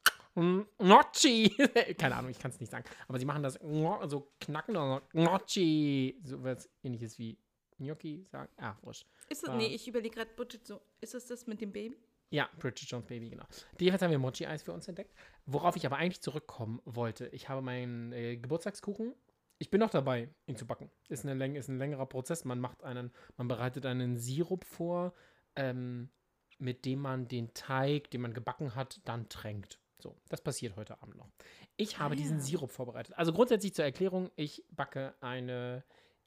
[0.78, 1.50] Mochi.
[1.98, 2.84] Keine Ahnung, ich kann es nicht sagen.
[3.06, 3.58] Aber sie machen das
[4.06, 6.18] so knacken oder Mochi.
[6.24, 7.38] So was ähnliches wie
[7.78, 8.50] Gnocchi sagen.
[8.56, 9.06] Ah, wurscht.
[9.28, 11.96] Ist das, nee, ich überlege gerade, Budget so, ist das das mit dem Baby?
[12.30, 13.44] Ja, Bridget Jones Baby, genau.
[13.78, 15.14] Jedenfalls haben wir Mochi-Eis für uns entdeckt.
[15.46, 17.28] Worauf ich aber eigentlich zurückkommen wollte.
[17.28, 19.14] Ich habe meinen äh, Geburtstagskuchen.
[19.58, 20.90] Ich bin noch dabei, ihn zu backen.
[21.08, 22.44] Ist, eine ist ein längerer Prozess.
[22.44, 25.14] Man macht einen, man bereitet einen Sirup vor,
[25.56, 26.10] ähm,
[26.58, 29.80] mit dem man den Teig, den man gebacken hat, dann tränkt.
[30.00, 31.28] So, das passiert heute Abend noch.
[31.76, 32.42] Ich habe Ah, diesen ja.
[32.44, 33.14] Sirup vorbereitet.
[33.18, 35.84] Also grundsätzlich zur Erklärung, ich backe eine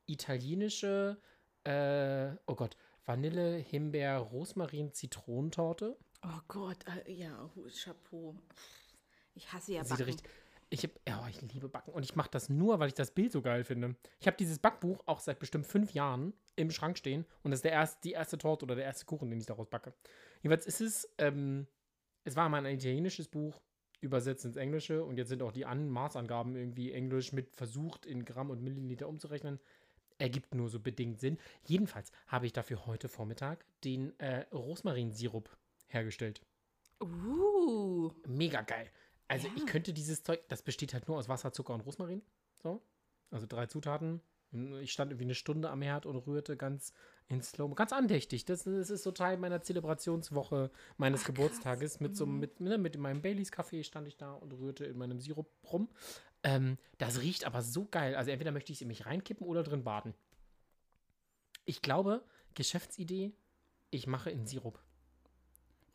[0.07, 1.17] italienische,
[1.63, 5.97] äh, oh Gott, Vanille, Himbeer, Rosmarin, Zitronentorte.
[6.23, 7.49] Oh Gott, äh, ja,
[7.83, 8.35] Chapeau.
[9.33, 10.03] Ich hasse ja Sieht Backen.
[10.03, 10.29] richtig.
[10.73, 10.91] Ich, hab,
[11.23, 13.63] oh, ich liebe Backen und ich mache das nur, weil ich das Bild so geil
[13.65, 13.95] finde.
[14.19, 17.65] Ich habe dieses Backbuch auch seit bestimmt fünf Jahren im Schrank stehen und das ist
[17.65, 19.93] der erste, die erste Torte oder der erste Kuchen, den ich daraus backe.
[20.41, 21.67] Jedenfalls ist es, ähm,
[22.23, 23.61] es war mal ein italienisches Buch,
[24.01, 28.25] übersetzt ins Englische und jetzt sind auch die An Maßangaben irgendwie Englisch mit versucht in
[28.25, 29.59] Gramm und Milliliter umzurechnen.
[30.17, 31.37] Ergibt nur so bedingt Sinn.
[31.65, 35.49] Jedenfalls habe ich dafür heute Vormittag den äh, Rosmarinsirup
[35.87, 36.41] hergestellt.
[37.01, 38.89] Uh, Mega geil.
[39.27, 39.53] Also Ja.
[39.55, 42.21] ich könnte dieses Zeug, das besteht halt nur aus Wasser, Zucker und Rosmarin.
[42.61, 42.81] So.
[43.31, 44.21] Also drei Zutaten.
[44.81, 46.93] Ich stand irgendwie eine Stunde am Herd und rührte ganz
[47.29, 48.43] in Slow, ganz andächtig.
[48.43, 52.01] Das, das ist so Teil meiner Zelebrationswoche meines Ach, Geburtstages.
[52.01, 52.39] Mit so Mhm.
[52.39, 55.89] mit, ne, mit meinem Baileys Kaffee stand ich da und rührte in meinem Sirup rum.
[56.43, 58.15] Ähm, das riecht aber so geil.
[58.15, 60.13] Also entweder möchte ich es in mich reinkippen oder drin baden.
[61.65, 62.23] Ich glaube,
[62.55, 63.31] Geschäftsidee,
[63.91, 64.81] ich mache in Sirup.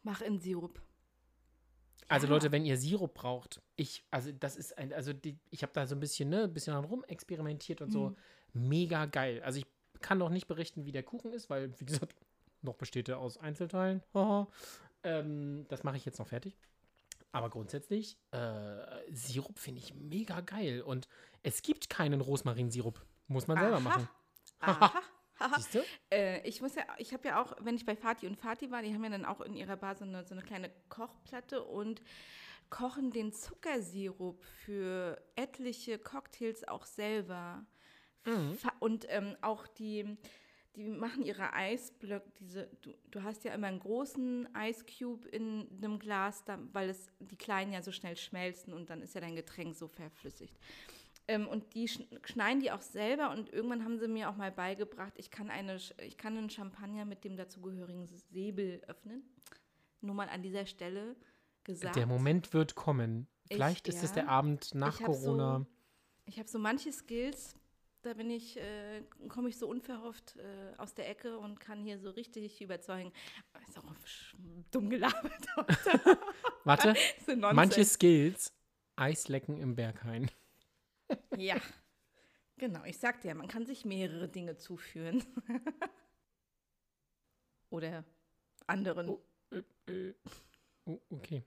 [0.03, 0.81] mach in Sirup.
[2.09, 2.33] Also Ja.
[2.35, 5.87] Leute, wenn ihr Sirup braucht, ich, also das ist ein, also die, ich habe da
[5.89, 8.15] so ein bisschen, ne, ein bisschen dran rum experimentiert und so.
[8.57, 9.43] Mega geil.
[9.43, 9.67] Also ich
[10.01, 12.15] kann noch nicht berichten, wie der Kuchen ist, weil, wie gesagt,
[12.63, 14.03] noch besteht er aus Einzelteilen.
[15.03, 16.59] Ähm, das mache ich jetzt noch fertig.
[17.31, 20.83] Aber grundsätzlich, äh, Sirup finde ich mega geil.
[20.83, 21.07] Und
[21.45, 23.01] es gibt keinen Rosmarinsirup.
[23.29, 23.81] Muss man selber Aha.
[23.81, 24.09] machen.
[24.59, 25.03] Aha.
[25.57, 25.81] Siehst du?
[26.11, 28.83] Äh, ich muss ja, ich habe ja auch, wenn ich bei Fati und Fati war,
[28.83, 32.03] die haben ja dann auch in ihrer Bar so eine, so eine kleine Kochplatte und
[32.71, 37.65] kochen den Zuckersirup für etliche Cocktails auch selber.
[38.27, 38.59] Mhm.
[38.81, 40.17] Und ähm, auch die,
[40.75, 45.99] die machen ihre Eisblöcke, diese, du, du hast ja immer einen großen Eiscube in einem
[45.99, 49.37] Glas, da, weil es die kleinen ja so schnell schmelzen und dann ist ja dein
[49.37, 50.59] Getränk so verflüssigt.
[51.29, 54.53] Ähm, und die schn- schneiden die auch selber und irgendwann haben sie mir auch mal
[54.53, 59.23] beigebracht, ich kann, eine, ich kann einen Champagner mit dem dazugehörigen Säbel öffnen.
[60.03, 61.17] Nur mal an dieser Stelle
[61.65, 61.97] gesagt.
[61.97, 63.27] Der Moment wird kommen.
[63.49, 64.17] Ich- Vielleicht ist es ja.
[64.23, 65.67] der Abend nach Ich hab so- Corona.
[66.27, 67.57] Ich habe so manche Skills,
[68.07, 71.99] da bin ich, äh, komme ich so unverhofft äh, aus der Ecke und kann hier
[71.99, 73.13] so richtig überzeugen.
[73.67, 73.85] Ist auch
[74.71, 75.47] dumm gelabert.
[76.65, 76.95] Warte,
[77.53, 78.53] manche Skills.
[78.95, 80.31] Eislecken im Berghain.
[81.37, 81.55] Ja.
[82.57, 85.23] Genau, ich sagte ja, man kann sich mehrere Dinge zuführen.
[87.71, 88.03] Oder
[88.67, 89.11] anderen.
[89.11, 89.23] Oh.
[89.53, 90.15] Äh, äh,
[90.85, 91.45] oh, okay.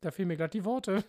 [0.00, 1.04] Da fehlen mir gerade die Worte.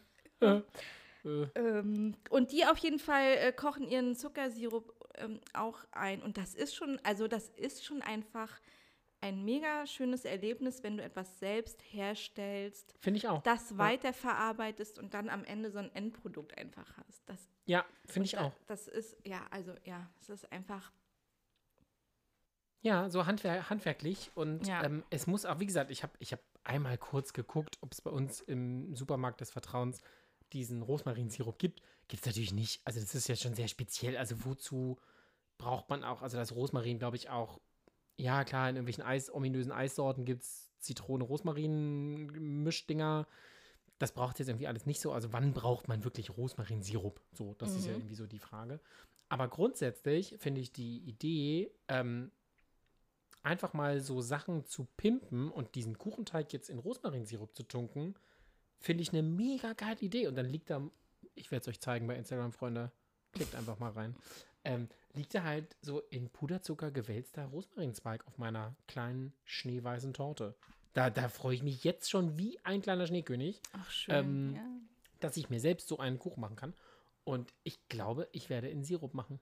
[1.26, 6.22] Äh, äh, Ähm, und die auf jeden Fall äh, kochen ihren Zuckersirup ähm, auch ein.
[6.22, 8.62] Und das ist schon, also das ist schon einfach
[9.22, 13.42] ein mega schönes Erlebnis, wenn du etwas selbst herstellst, Finde ich auch.
[13.44, 17.28] das weiterverarbeitest und dann am Ende so ein Endprodukt einfach hast.
[17.28, 18.54] Das, Ja, finde ich da- auch.
[18.68, 20.92] Das ist, ja, also ja, es ist einfach,
[22.82, 24.30] Ja, so handwer handwerklich.
[24.36, 24.84] Und Ja.
[24.84, 28.02] ähm, es muss auch, wie gesagt, ich habe ich hab einmal kurz geguckt, ob es
[28.02, 30.02] bei uns im Supermarkt des Vertrauens
[30.54, 31.82] diesen Rosmarinsirup gibt.
[32.08, 32.82] Gibt es natürlich nicht.
[32.86, 34.16] Also das ist ja schon sehr speziell.
[34.18, 34.98] Also wozu
[35.58, 37.60] braucht man auch, also das Rosmarin, glaube ich, auch,
[38.18, 43.28] ja klar, in irgendwelchen Eis, ominösen Eissorten gibt es Zitrone-Rosmarin-Mischdinger.
[43.98, 45.14] Das braucht jetzt irgendwie alles nicht so.
[45.14, 47.22] Also wann braucht man wirklich Rosmarinsirup?
[47.32, 48.00] So, das ist ja Mhm.
[48.00, 48.80] irgendwie so die Frage.
[49.30, 52.32] Aber grundsätzlich finde ich die Idee, ähm,
[53.42, 58.16] einfach mal so Sachen zu pimpen und diesen Kuchenteig jetzt in Rosmarinsirup zu tunken,
[58.80, 60.28] finde ich eine mega geile Idee.
[60.28, 60.82] Und dann liegt da,
[61.34, 62.92] ich werde es euch zeigen bei Instagram, Freunde,
[63.32, 64.16] klickt einfach mal rein,
[64.64, 70.56] ähm, liegt da halt so in Puderzucker gewälzter Rosmarinzweig auf meiner kleinen schneeweißen Torte.
[70.94, 74.16] Da, da freue ich mich jetzt schon wie ein kleiner Schneekönig, ach schön.
[74.16, 74.66] Ähm, ja.
[75.20, 76.74] dass ich mir selbst so einen Kuchen machen kann.
[77.26, 79.40] Und ich glaube, ich werde in Sirup machen.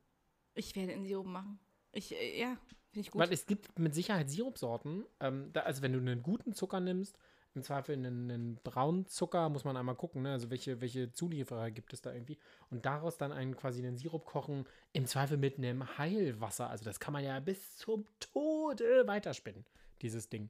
[0.55, 1.59] Ich werde in Sirup machen.
[1.91, 2.57] Ich, äh, ja,
[2.91, 3.21] finde ich gut.
[3.21, 5.05] Weil es gibt mit Sicherheit Sirupsorten.
[5.19, 7.17] Ähm, da, also wenn du einen guten Zucker nimmst,
[7.55, 10.31] im Zweifel einen, einen braunen Zucker, muss man einmal gucken, ne?
[10.31, 12.37] also welche, welche Zulieferer gibt es da irgendwie.
[12.69, 16.69] Und daraus dann einen quasi einen Sirup kochen, im Zweifel mit einem Heilwasser.
[16.69, 19.65] Also das kann man ja bis zum Tode weiterspinnen,
[20.01, 20.49] dieses Ding.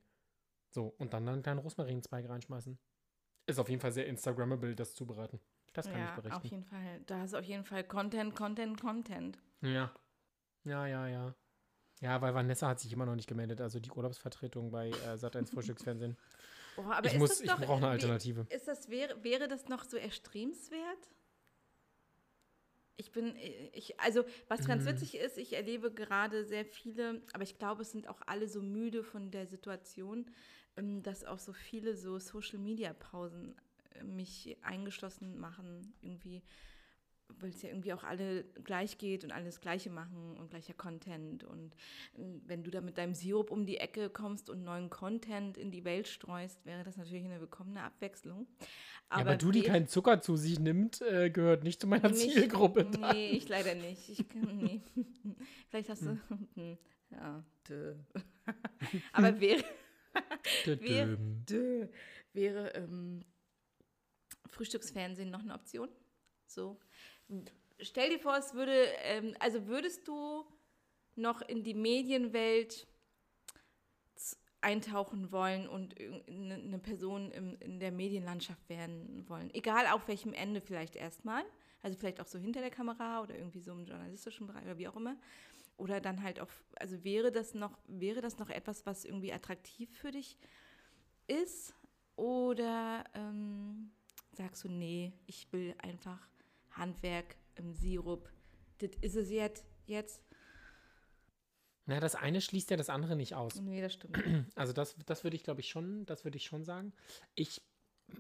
[0.70, 2.78] So, und dann einen kleinen Rosmarinzweig reinschmeißen.
[3.46, 5.40] Ist auf jeden Fall sehr Instagrammable, das zubereiten.
[5.74, 6.48] Das kann ja, ich auf berichten.
[6.48, 7.02] jeden Fall.
[7.08, 9.40] Da ist auf jeden Fall Content, Content, Content.
[9.62, 9.94] Ja.
[10.64, 11.36] Ja, ja, ja.
[12.00, 15.52] Ja, weil Vanessa hat sich immer noch nicht gemeldet, also die Urlaubsvertretung bei äh, Sat1
[15.54, 16.18] Frühstücksfernsehen.
[16.76, 18.46] Oh, aber ich muss, ich brauche eine Alternative.
[18.50, 21.10] Ist das, wäre, wäre das noch so erstrebenswert?
[22.96, 23.36] Ich bin,
[23.74, 24.90] ich, also was ganz Mhm.
[24.90, 28.62] witzig ist, ich erlebe gerade sehr viele, aber ich glaube, es sind auch alle so
[28.62, 30.30] müde von der Situation,
[30.78, 33.56] ähm, dass auch so viele so Social-Media-Pausen
[33.96, 36.44] äh, mich eingeschlossen machen, irgendwie,
[37.40, 41.44] weil es ja irgendwie auch alle gleich geht und alles Gleiche machen und gleicher Content.
[41.44, 41.74] Und
[42.18, 45.72] äh, wenn du da mit deinem Sirup um die Ecke kommst und neuen Content in
[45.72, 48.48] die Welt streust, wäre das natürlich eine willkommene Abwechslung.
[48.60, 48.68] ja,
[49.10, 52.86] aber du, die keinen Zucker zu sich nimmt, äh, gehört nicht zu meiner nicht- Zielgruppe.
[52.86, 53.12] dann.
[53.16, 54.08] Nee, ich leider nicht.
[54.10, 54.82] Ich kann, nee.
[55.70, 56.20] Vielleicht hast du.
[56.56, 56.78] Hm.
[57.12, 57.94] Ja, dö.
[59.12, 59.64] Aber wäre,
[60.64, 61.46] Tüdüm.
[61.46, 61.88] dö,
[62.34, 63.24] wäre ähm,
[64.50, 65.90] Frühstücksfernsehen noch eine Option?
[66.48, 66.80] So.
[67.80, 68.74] Stell dir vor, es würde,
[69.04, 70.46] ähm, also würdest du
[71.16, 72.88] noch in die Medienwelt
[74.64, 79.54] eintauchen wollen und eine eine Person im, in der Medienlandschaft werden wollen.
[79.54, 81.44] Egal auf welchem Ende vielleicht erstmal.
[81.82, 84.88] Also vielleicht auch so hinter der Kamera oder irgendwie so im journalistischen Bereich oder wie
[84.88, 85.18] auch immer.
[85.76, 89.90] Oder dann halt auch, also wäre das noch, wäre das noch etwas, was irgendwie attraktiv
[89.98, 90.38] für dich
[91.28, 91.74] ist?
[92.16, 93.92] Oder ähm,
[94.32, 96.20] sagst du, nee, ich will einfach
[96.74, 98.30] Handwerk im Sirup.
[98.80, 99.66] Das ist es jetzt.
[99.86, 100.22] jetzt.
[101.86, 103.60] Na, das eine schließt ja das andere nicht aus.
[103.60, 104.18] Nee, das stimmt.
[104.56, 106.94] Also das, das würde ich, glaube ich, schon, das würde ich schon sagen.
[107.36, 107.62] Ich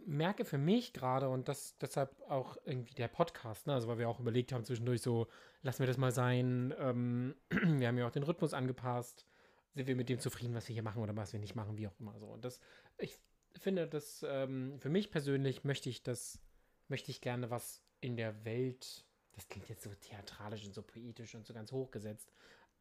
[0.05, 3.73] merke für mich gerade und das deshalb auch irgendwie der Podcast, ne?
[3.73, 5.27] also weil wir auch überlegt haben zwischendurch so,
[5.61, 6.73] lassen wir das mal sein.
[6.77, 9.27] Ähm, wir haben ja auch den Rhythmus angepasst.
[9.75, 11.87] Sind wir mit dem zufrieden, was wir hier machen oder was wir nicht machen, wie
[11.87, 12.27] auch immer so.
[12.27, 12.59] Und das,
[12.97, 13.17] ich
[13.55, 16.39] finde, dass ähm, für mich persönlich möchte ich das,
[16.87, 21.35] möchte ich gerne was in der Welt, das klingt jetzt so theatralisch und so poetisch
[21.35, 22.31] und so ganz hochgesetzt,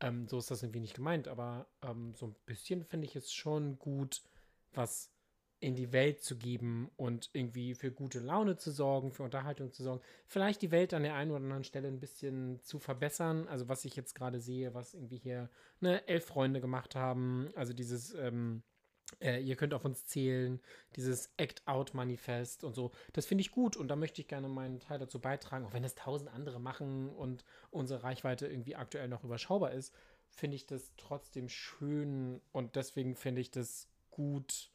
[0.00, 3.32] ähm, so ist das irgendwie nicht gemeint, aber ähm, so ein bisschen finde ich es
[3.32, 4.22] schon gut,
[4.72, 5.12] was
[5.60, 9.84] in die Welt zu geben und irgendwie für gute Laune zu sorgen, für Unterhaltung zu
[9.84, 10.02] sorgen.
[10.26, 13.46] Vielleicht die Welt an der einen oder anderen Stelle ein bisschen zu verbessern.
[13.46, 17.52] Also was ich jetzt gerade sehe, was irgendwie hier ne, elf Freunde gemacht haben.
[17.54, 18.64] Also dieses, ähm,
[19.20, 20.60] äh, ihr könnt auf uns zählen,
[20.96, 22.92] dieses Act-Out-Manifest und so.
[23.12, 25.64] Das finde ich gut und da möchte ich gerne meinen Teil dazu beitragen.
[25.64, 29.94] Auch wenn das tausend andere machen und unsere Reichweite irgendwie aktuell noch überschaubar ist,
[30.28, 34.72] finde ich das trotzdem schön und deswegen finde ich das gut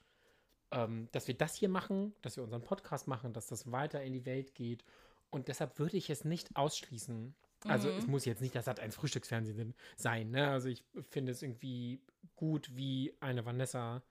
[0.71, 4.13] ähm, dass wir das hier machen, dass wir unseren Podcast machen, dass das weiter in
[4.13, 4.83] die Welt geht.
[5.29, 7.35] Und deshalb würde ich es nicht ausschließen.
[7.65, 7.97] Also mhm.
[7.97, 10.31] es muss jetzt nicht das hat ein Frühstücksfernsehen sein.
[10.31, 10.49] Ne?
[10.49, 12.01] Also ich finde es irgendwie
[12.35, 14.03] gut, wie eine Vanessa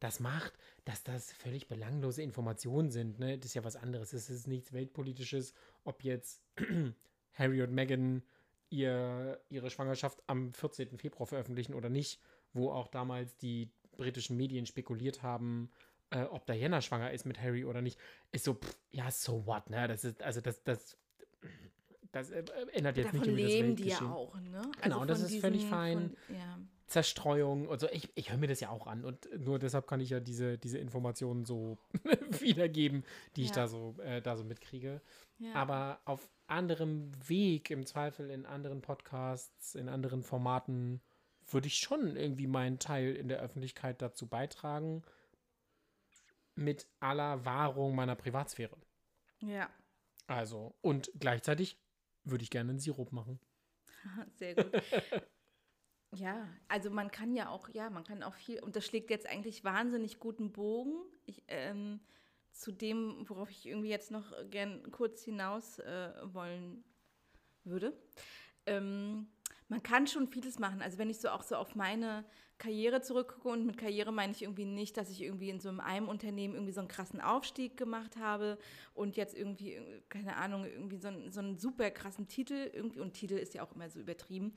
[0.00, 0.52] das macht,
[0.84, 3.18] dass das völlig belanglose Informationen sind.
[3.18, 3.38] Ne?
[3.38, 4.12] Das ist ja was anderes.
[4.12, 6.42] Es ist nichts Weltpolitisches, ob jetzt
[7.34, 8.22] Harry und Meghan
[8.70, 10.98] ihr, ihre Schwangerschaft am 14.
[10.98, 12.20] Februar veröffentlichen oder nicht,
[12.52, 15.70] wo auch damals die britischen Medien spekuliert haben,
[16.10, 17.98] äh, ob Diana schwanger ist mit Harry oder nicht,
[18.32, 19.86] ist so, pff, ja, so what, ne?
[19.88, 20.96] Das ist, also das, das,
[22.14, 24.58] das äh, ändert jetzt Davon nicht über leben die ja auch, ne?
[24.58, 26.16] Also genau, das ist diesen, völlig fein.
[26.26, 26.58] Von, ja.
[26.86, 27.88] Zerstreuung und so.
[27.90, 30.58] Ich, ich höre mir das ja auch an und nur deshalb kann ich ja diese,
[30.58, 31.78] diese Informationen so
[32.40, 33.04] wiedergeben,
[33.36, 33.46] die ja.
[33.46, 35.00] ich da so, äh, da so mitkriege.
[35.38, 35.54] Ja.
[35.54, 41.00] Aber auf anderem Weg, im Zweifel in anderen Podcasts, in anderen Formaten,
[41.50, 45.02] würde ich schon irgendwie meinen Teil in der Öffentlichkeit dazu beitragen,
[46.54, 48.76] mit aller Wahrung meiner Privatsphäre.
[49.40, 49.68] Ja.
[50.26, 51.78] Also, und gleichzeitig
[52.24, 53.38] würde ich gerne einen Sirup machen.
[54.34, 54.72] Sehr gut.
[56.14, 59.26] ja, also man kann ja auch, ja, man kann auch viel, und das schlägt jetzt
[59.26, 60.94] eigentlich wahnsinnig guten Bogen.
[61.26, 62.00] Ich, ähm,
[62.52, 66.84] zu dem, worauf ich irgendwie jetzt noch gern kurz hinaus äh, wollen
[67.64, 67.96] würde.
[68.66, 69.28] Ähm,
[69.68, 70.82] man kann schon vieles machen.
[70.82, 72.24] Also wenn ich so auch so auf meine
[72.58, 76.08] Karriere zurückgucke und mit Karriere meine ich irgendwie nicht, dass ich irgendwie in so einem
[76.08, 78.58] Unternehmen irgendwie so einen krassen Aufstieg gemacht habe
[78.94, 83.14] und jetzt irgendwie, keine Ahnung, irgendwie so, einen, so einen super krassen Titel irgendwie, und
[83.14, 84.52] Titel ist ja auch immer so übertrieben.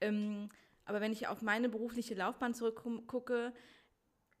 [0.00, 0.48] Ähm,
[0.84, 3.52] aber wenn ich auf meine berufliche Laufbahn zurückgucke,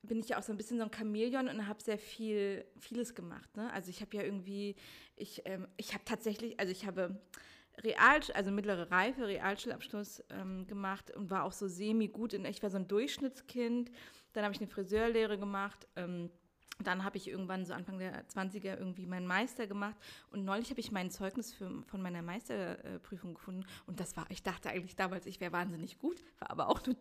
[0.02, 3.14] bin ich ja auch so ein bisschen so ein Chamäleon und habe sehr viel, vieles
[3.14, 3.56] gemacht.
[3.56, 3.72] Ne?
[3.72, 4.76] Also ich habe ja irgendwie,
[5.16, 7.20] ich, ähm, ich habe tatsächlich, also ich habe
[7.82, 12.32] Real, also mittlere Reife, Realschulabschluss ähm, gemacht und war auch so semi-gut.
[12.32, 13.90] Ich war so ein Durchschnittskind.
[14.32, 15.86] Dann habe ich eine Friseurlehre gemacht.
[15.96, 16.30] Ähm,
[16.82, 19.96] dann habe ich irgendwann so Anfang der 20er irgendwie meinen Meister gemacht
[20.30, 24.42] und neulich habe ich mein Zeugnis für, von meiner Meisterprüfung gefunden und das war, ich
[24.42, 26.96] dachte eigentlich damals, ich wäre wahnsinnig gut, war aber auch nur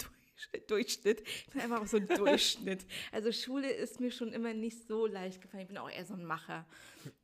[0.67, 1.21] Durchschnitt.
[1.26, 2.86] Ich bin einfach auch so ein Durchschnitt.
[3.11, 5.63] Also Schule ist mir schon immer nicht so leicht gefallen.
[5.63, 6.65] Ich bin auch eher so ein Macher.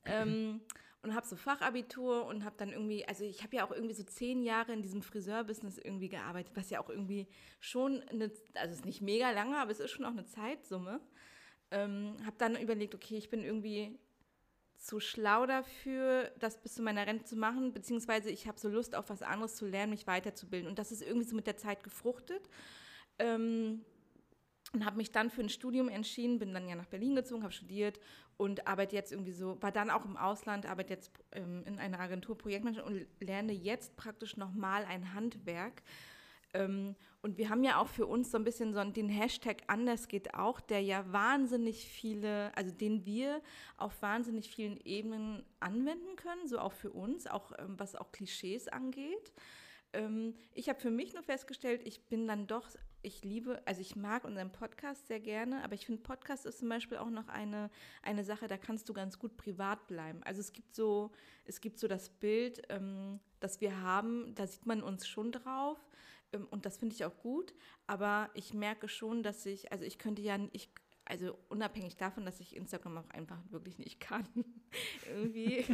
[0.05, 0.61] ähm,
[1.03, 4.03] und habe so Fachabitur und habe dann irgendwie, also ich habe ja auch irgendwie so
[4.03, 7.27] zehn Jahre in diesem Friseurbusiness irgendwie gearbeitet, was ja auch irgendwie
[7.59, 11.01] schon eine, also es ist nicht mega lange, aber es ist schon auch eine Zeitsumme.
[11.71, 13.97] Ähm, habe dann überlegt, okay, ich bin irgendwie
[14.77, 18.95] zu schlau dafür, das bis zu meiner Rente zu machen, beziehungsweise ich habe so Lust
[18.95, 20.67] auf was anderes zu lernen, mich weiterzubilden.
[20.67, 22.49] Und das ist irgendwie so mit der Zeit gefruchtet.
[23.19, 23.85] Ähm,
[24.73, 27.53] und habe mich dann für ein Studium entschieden, bin dann ja nach Berlin gezogen, habe
[27.53, 27.99] studiert
[28.37, 31.99] und arbeite jetzt irgendwie so, war dann auch im Ausland, arbeite jetzt ähm, in einer
[31.99, 35.83] Agentur Projektmanagement und lerne jetzt praktisch nochmal ein Handwerk.
[36.53, 40.07] Ähm, und wir haben ja auch für uns so ein bisschen so den Hashtag anders
[40.07, 43.41] geht auch, der ja wahnsinnig viele, also den wir
[43.77, 48.67] auf wahnsinnig vielen Ebenen anwenden können, so auch für uns, auch ähm, was auch Klischees
[48.67, 49.33] angeht.
[49.93, 52.67] Ähm, ich habe für mich nur festgestellt, ich bin dann doch
[53.03, 56.69] ich liebe, also ich mag unseren Podcast sehr gerne, aber ich finde, Podcast ist zum
[56.69, 57.69] Beispiel auch noch eine,
[58.01, 60.21] eine Sache, da kannst du ganz gut privat bleiben.
[60.23, 61.11] Also es gibt so,
[61.45, 65.79] es gibt so das Bild, ähm, das wir haben, da sieht man uns schon drauf.
[66.33, 67.53] Ähm, und das finde ich auch gut,
[67.87, 70.69] aber ich merke schon, dass ich, also ich könnte ja, ich
[71.11, 74.25] also unabhängig davon, dass ich Instagram auch einfach wirklich nicht kann,
[75.09, 75.65] irgendwie,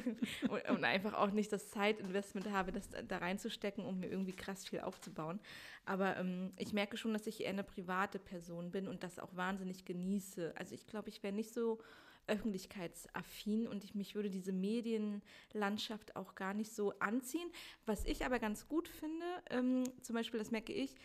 [0.49, 4.65] und, und, einfach auch nicht das Zeitinvestment habe, das da reinzustecken, um mir irgendwie krass
[4.65, 5.39] viel aufzubauen.
[5.85, 9.35] Aber ähm, ich merke schon, dass ich eher eine private Person bin und das auch
[9.35, 10.55] wahnsinnig genieße.
[10.57, 11.79] Also ich glaube, ich wäre nicht so
[12.25, 17.49] öffentlichkeitsaffin und ich mich würde diese Medienlandschaft auch gar nicht so anziehen.
[17.85, 20.95] Was ich aber ganz gut finde, ähm, zum Beispiel, das merke ich,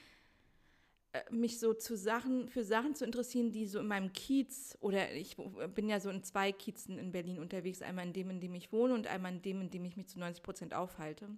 [1.31, 5.37] mich so zu Sachen, für Sachen zu interessieren, die so in meinem Kiez oder ich
[5.75, 8.73] bin ja so in zwei Kiezen in Berlin unterwegs, einmal in dem, in dem ich
[8.73, 11.29] wohne und einmal in dem, in dem ich mich zu 90 Prozent aufhalte.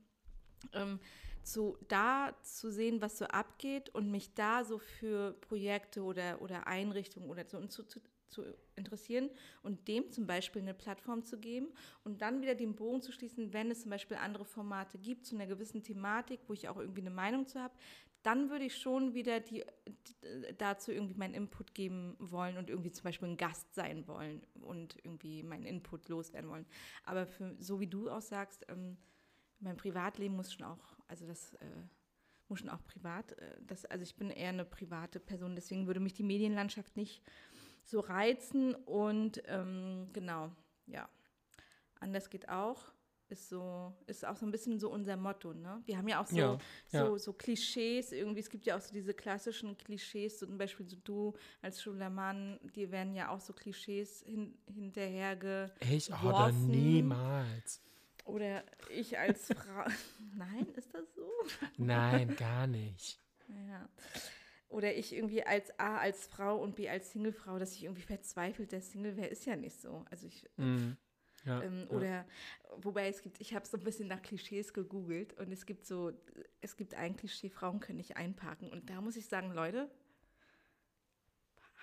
[0.72, 1.00] Ähm,
[1.42, 6.66] zu, da zu sehen, was so abgeht und mich da so für Projekte oder, oder
[6.66, 8.44] Einrichtungen oder so zu, zu, zu
[8.76, 9.28] interessieren
[9.62, 11.68] und dem zum Beispiel eine Plattform zu geben
[12.04, 15.34] und dann wieder den Bogen zu schließen, wenn es zum Beispiel andere Formate gibt zu
[15.34, 17.74] einer gewissen Thematik, wo ich auch irgendwie eine Meinung zu habe,
[18.24, 19.64] dann würde ich schon wieder die,
[20.58, 24.96] dazu irgendwie meinen Input geben wollen und irgendwie zum Beispiel ein Gast sein wollen und
[25.04, 26.66] irgendwie meinen Input loswerden wollen.
[27.04, 28.96] Aber für, so wie du auch sagst, ähm,
[29.60, 31.66] mein Privatleben muss schon auch, also das äh,
[32.48, 36.00] muss schon auch privat, äh, das, also ich bin eher eine private Person, deswegen würde
[36.00, 37.22] mich die Medienlandschaft nicht
[37.82, 40.50] so reizen und ähm, genau,
[40.86, 41.08] ja.
[42.00, 42.92] Anders geht auch
[43.28, 45.82] ist so, ist auch so ein bisschen so unser Motto, ne?
[45.86, 46.58] Wir haben ja auch so, Ja,
[46.88, 47.18] so, ja.
[47.18, 50.96] so Klischees, irgendwie, es gibt ja auch so diese klassischen Klischees, so zum Beispiel so
[51.04, 57.80] du als schwuler Mann, dir werden ja auch so Klischees hin, hinterherge Ich oder niemals.
[58.24, 59.84] oder ich als Frau.
[60.36, 61.28] Nein, ist das so?
[61.76, 63.18] Nein, gar nicht.
[63.68, 63.88] Ja.
[64.68, 68.72] Oder ich irgendwie als A als Frau und B als Singlefrau, dass ich irgendwie verzweifelt
[68.72, 70.04] der Single wäre, ist ja nicht so.
[70.10, 70.96] Also ich, Mhm.
[71.44, 71.96] Ja, Ähm, ja.
[71.96, 72.26] Oder
[72.78, 76.12] wobei es gibt, ich habe so ein bisschen nach Klischees gegoogelt und es gibt so,
[76.60, 78.70] es gibt ein Klischee, Frauen können nicht einparken.
[78.70, 79.90] Und da muss ich sagen, Leute,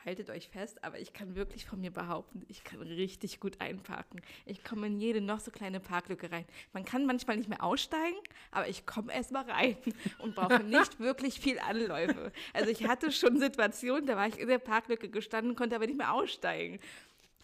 [0.05, 4.21] haltet euch fest, aber ich kann wirklich von mir behaupten, ich kann richtig gut einparken.
[4.45, 6.45] Ich komme in jede noch so kleine Parklücke rein.
[6.73, 8.17] Man kann manchmal nicht mehr aussteigen,
[8.51, 9.77] aber ich komme erst mal rein
[10.19, 12.31] und brauche nicht wirklich viel Anläufe.
[12.53, 15.97] Also ich hatte schon Situationen, da war ich in der Parklücke gestanden, konnte aber nicht
[15.97, 16.79] mehr aussteigen.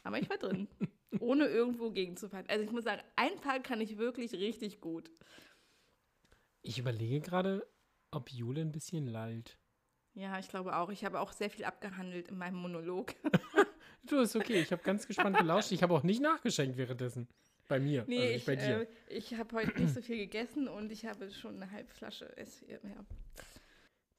[0.04, 0.68] Aber ich war drin,
[1.20, 2.46] ohne irgendwo gegenzufahren.
[2.50, 5.10] Also ich muss sagen, einparken kann ich wirklich richtig gut.
[6.62, 7.66] Ich überlege gerade,
[8.12, 9.58] ob Jule ein bisschen lallt.
[10.14, 10.90] Ja, ich glaube auch.
[10.90, 13.14] Ich habe auch sehr viel abgehandelt in meinem Monolog.
[14.04, 14.62] Du, ist okay.
[14.62, 15.74] Ich habe ganz gespannt gelauscht.
[15.74, 17.28] Ich habe auch nicht nachgeschenkt währenddessen.
[17.68, 18.82] Bei mir, also Nee, nicht ich, bei dir.
[18.82, 22.34] äh, ich habe heute nicht so viel gegessen und ich habe schon eine halbe Flasche
[22.38, 22.80] S4.
[22.88, 23.06] Ja.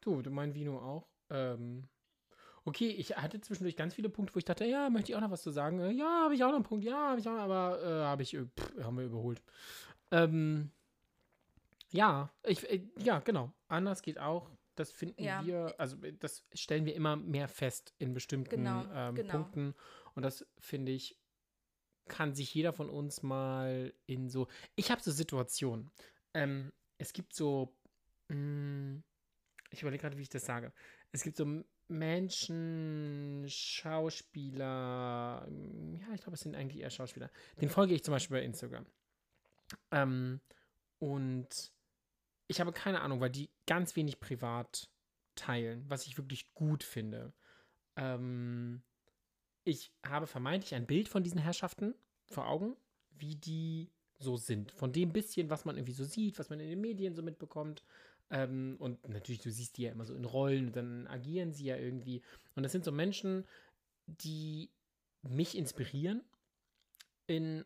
[0.02, 1.08] Du, du mein Vino auch.
[1.30, 1.88] Ähm,
[2.68, 5.30] okay, ich hatte zwischendurch ganz viele Punkte, wo ich dachte, ja, möchte ich auch noch
[5.30, 5.80] was zu sagen.
[5.80, 6.84] Äh, ja, habe ich auch noch einen Punkt.
[6.84, 9.42] Ja, habe ich auch, aber äh, habe ich, äh, pff, haben wir überholt.
[10.10, 10.70] Ähm,
[11.90, 13.52] ja, ich, äh, ja, genau.
[13.68, 14.50] Anders geht auch.
[14.74, 15.44] Das finden Ja.
[15.44, 19.32] wir, also äh, das stellen wir immer mehr fest in bestimmten Genau, ähm, genau.
[19.32, 19.74] Punkten.
[20.14, 21.18] Und das finde ich,
[22.06, 24.48] kann sich jeder von uns mal in so.
[24.76, 25.90] Ich habe so Situationen.
[26.34, 27.74] Ähm, es gibt so.
[28.28, 29.02] Mh,
[29.70, 30.72] ich überlege gerade, wie ich das sage.
[31.12, 35.46] Es gibt so Menschen, Schauspieler.
[35.48, 37.30] mm, Ja, ich glaube, es sind eigentlich eher Schauspieler.
[37.60, 38.86] Den folge ich zum Beispiel bei Instagram.
[39.90, 40.40] Ähm,
[40.98, 41.72] und
[42.46, 44.88] ich habe keine Ahnung, weil die ganz wenig privat
[45.34, 47.32] teilen, was ich wirklich gut finde.
[47.96, 48.82] Ähm,
[49.64, 51.94] ich habe vermeintlich ein Bild von diesen Herrschaften
[52.26, 52.76] vor Augen,
[53.10, 54.72] wie die so sind.
[54.72, 57.84] Von dem bisschen, was man irgendwie so sieht, was man in den Medien so mitbekommt.
[58.30, 61.76] Ähm, und natürlich, du siehst die ja immer so in Rollen dann agieren sie ja
[61.76, 62.22] irgendwie.
[62.54, 63.46] Und das sind so Menschen,
[64.06, 64.70] die
[65.22, 66.22] mich inspirieren
[67.26, 67.64] in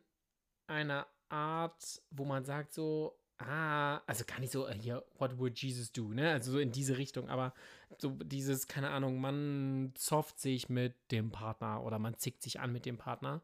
[0.66, 5.58] einer Art, wo man sagt so, ah, also gar nicht so, äh, hier, what would
[5.58, 6.30] Jesus do, ne?
[6.30, 7.54] Also so in diese Richtung, aber
[7.98, 12.72] so dieses, keine Ahnung, man zofft sich mit dem Partner oder man zickt sich an
[12.72, 13.42] mit dem Partner.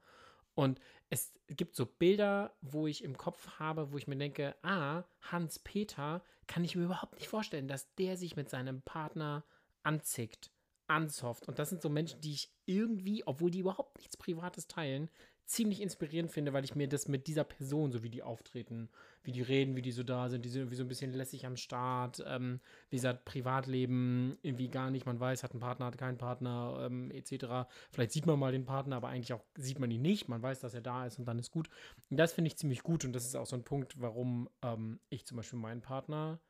[0.54, 5.04] Und es gibt so Bilder, wo ich im Kopf habe, wo ich mir denke, ah,
[5.22, 9.44] Hans-Peter kann ich mir überhaupt nicht vorstellen, dass der sich mit seinem Partner
[9.82, 10.50] anzickt,
[10.86, 11.48] anzofft.
[11.48, 15.08] Und das sind so Menschen, die ich irgendwie, obwohl die überhaupt nichts Privates teilen,
[15.48, 18.90] ziemlich inspirierend finde, weil ich mir das mit dieser Person, so wie die auftreten,
[19.22, 21.46] wie die reden, wie die so da sind, die sind irgendwie so ein bisschen lässig
[21.46, 25.96] am Start, ähm, wie gesagt, Privatleben irgendwie gar nicht, man weiß, hat einen Partner, hat
[25.96, 27.66] keinen Partner, ähm, etc.
[27.90, 30.60] Vielleicht sieht man mal den Partner, aber eigentlich auch sieht man ihn nicht, man weiß,
[30.60, 31.70] dass er da ist und dann ist gut.
[32.10, 35.00] Und das finde ich ziemlich gut und das ist auch so ein Punkt, warum ähm,
[35.08, 36.40] ich zum Beispiel meinen Partner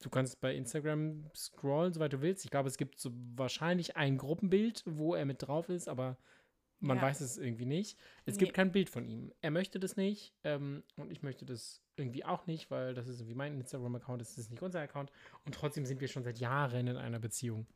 [0.00, 2.44] Du kannst bei Instagram scrollen, soweit du willst.
[2.44, 6.16] Ich glaube, es gibt so wahrscheinlich ein Gruppenbild, wo er mit drauf ist, aber
[6.80, 7.02] man Ja.
[7.04, 7.98] weiß es irgendwie nicht.
[8.24, 8.40] Es Nee.
[8.44, 9.32] gibt kein Bild von ihm.
[9.40, 13.20] Er möchte das nicht ähm, und ich möchte das irgendwie auch nicht, weil das ist
[13.20, 15.10] irgendwie mein Instagram-Account, das ist nicht unser Account.
[15.44, 17.66] Und trotzdem sind wir schon seit Jahren in einer Beziehung.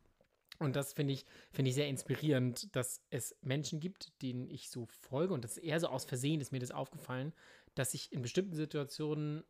[0.58, 4.86] Und das finde ich, finde ich sehr inspirierend, dass es Menschen gibt, denen ich so
[4.86, 5.34] folge.
[5.34, 7.32] Und das ist eher so aus Versehen ist mir das aufgefallen,
[7.74, 9.42] dass ich in bestimmten Situationen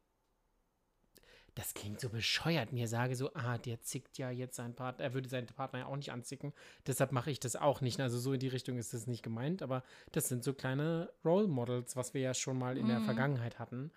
[1.54, 5.14] das klingt so bescheuert, mir sage so, ah, der zickt ja jetzt seinen Partner, er
[5.14, 6.52] würde seinen Partner ja auch nicht anzicken,
[6.86, 8.00] deshalb mache ich das auch nicht.
[8.00, 9.82] Also so in die Richtung ist das nicht gemeint, aber
[10.12, 13.04] das sind so kleine Role Models, was wir ja schon mal in der Mhm.
[13.04, 13.90] Vergangenheit hatten,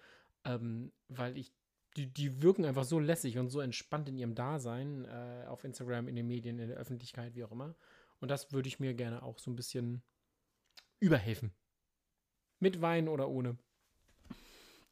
[0.44, 1.52] ähm, weil ich,
[1.96, 6.10] die, die wirken einfach so lässig und so entspannt in ihrem Dasein, äh, auf Instagram,
[6.10, 7.74] in den Medien, in der Öffentlichkeit, wie auch immer.
[8.20, 10.02] Und das würde ich mir gerne auch so ein bisschen
[11.00, 11.54] überhelfen.
[12.60, 13.58] Mit Wein oder ohne.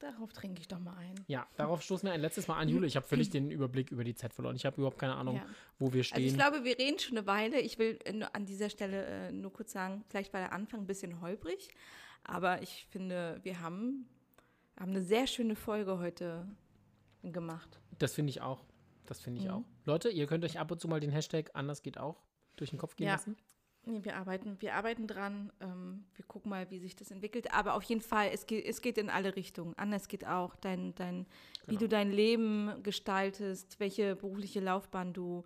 [0.04, 1.16] Darauf trinke ich doch mal ein.
[1.28, 2.86] Ja, darauf stoßen wir ein letztes Mal an, Jule.
[2.88, 4.56] Ich habe völlig den Überblick über die Zeit verloren.
[4.58, 5.46] Ich habe überhaupt keine Ahnung, Ja.
[5.80, 6.36] wo wir Also ich stehen.
[6.38, 7.62] glaube, wir reden schon eine Weile.
[7.62, 10.88] Ich will äh, an dieser Stelle äh, nur kurz sagen, vielleicht war der Anfang ein
[10.88, 11.70] bisschen holprig,
[12.26, 14.10] aber ich finde, wir haben,
[14.78, 16.48] haben eine sehr schöne Folge heute
[17.24, 17.80] gemacht.
[18.00, 18.66] das finde ich auch.
[19.06, 19.54] das finde ich Mhm.
[19.54, 19.64] auch.
[19.86, 22.22] Leute, ihr könnt euch ab und zu mal den Hashtag anders geht auch
[22.58, 23.14] durch den Kopf gehen Ja.
[23.14, 23.38] lassen.
[23.86, 25.52] Nee, wir arbeiten, wir arbeiten dran.
[25.60, 27.54] Ähm, wir gucken mal, wie sich das entwickelt.
[27.54, 29.74] Aber auf jeden Fall, es geht, es geht in alle Richtungen.
[29.78, 30.56] Anders geht auch.
[30.56, 31.26] Dein, dein,
[31.66, 31.80] Wie Genau.
[31.82, 35.44] du dein Leben gestaltest, welche berufliche Laufbahn du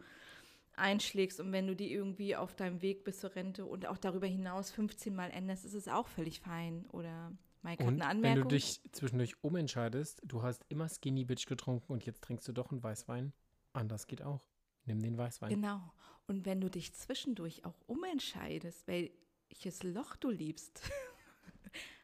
[0.76, 4.28] einschlägst und wenn du die irgendwie auf deinem Weg bis zur Rente und auch darüber
[4.28, 6.86] hinaus 15 Mal änderst, ist es auch völlig fein.
[6.92, 7.32] Oder
[7.64, 8.50] Mike hat Und eine wenn Anmerkung.
[8.50, 12.70] du dich zwischendurch umentscheidest, du hast immer Skinny Bitch getrunken und jetzt trinkst du doch
[12.72, 13.34] einen Weißwein,
[13.74, 14.46] anders geht auch.
[14.86, 15.50] Nimm den Weißwein.
[15.50, 15.92] Genau.
[16.28, 20.82] Und wenn du dich zwischendurch auch umentscheidest, welches Loch du liebst,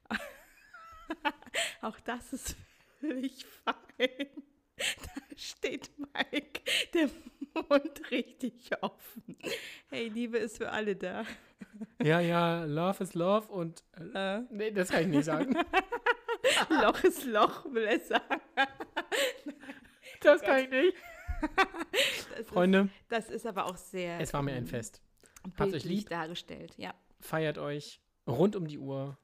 [1.81, 2.55] auch das ist
[2.99, 4.27] völlig fein.
[4.77, 6.61] Da steht Mike,
[6.93, 7.09] der
[7.53, 9.37] Mund richtig offen.
[9.89, 11.25] Hey, Liebe ist für alle da.
[12.01, 13.83] Ja, ja, Love is Love und.
[14.15, 15.55] Äh, Äh, nee, das kann ich nicht sagen.
[16.69, 18.41] Loch ist Loch, will er sagen.
[20.21, 20.97] Das kann ich nicht.
[22.37, 25.01] Das Freunde, Ist, das ist aber auch sehr es war mir ein ähm, Fest.
[25.57, 26.09] Habt euch lieb.
[26.09, 26.73] dargestellt.
[26.77, 26.93] Ja.
[27.19, 29.17] Feiert euch rund um die Uhr.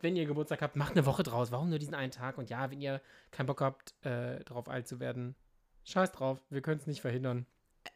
[0.00, 1.52] Wenn ihr Geburtstag habt, macht eine Woche draus.
[1.52, 2.38] Warum nur diesen einen Tag?
[2.38, 5.36] Und ja, wenn ihr keinen Bock habt, äh, drauf alt zu werden,
[5.84, 6.42] scheiß drauf.
[6.48, 7.46] Wir können es nicht verhindern.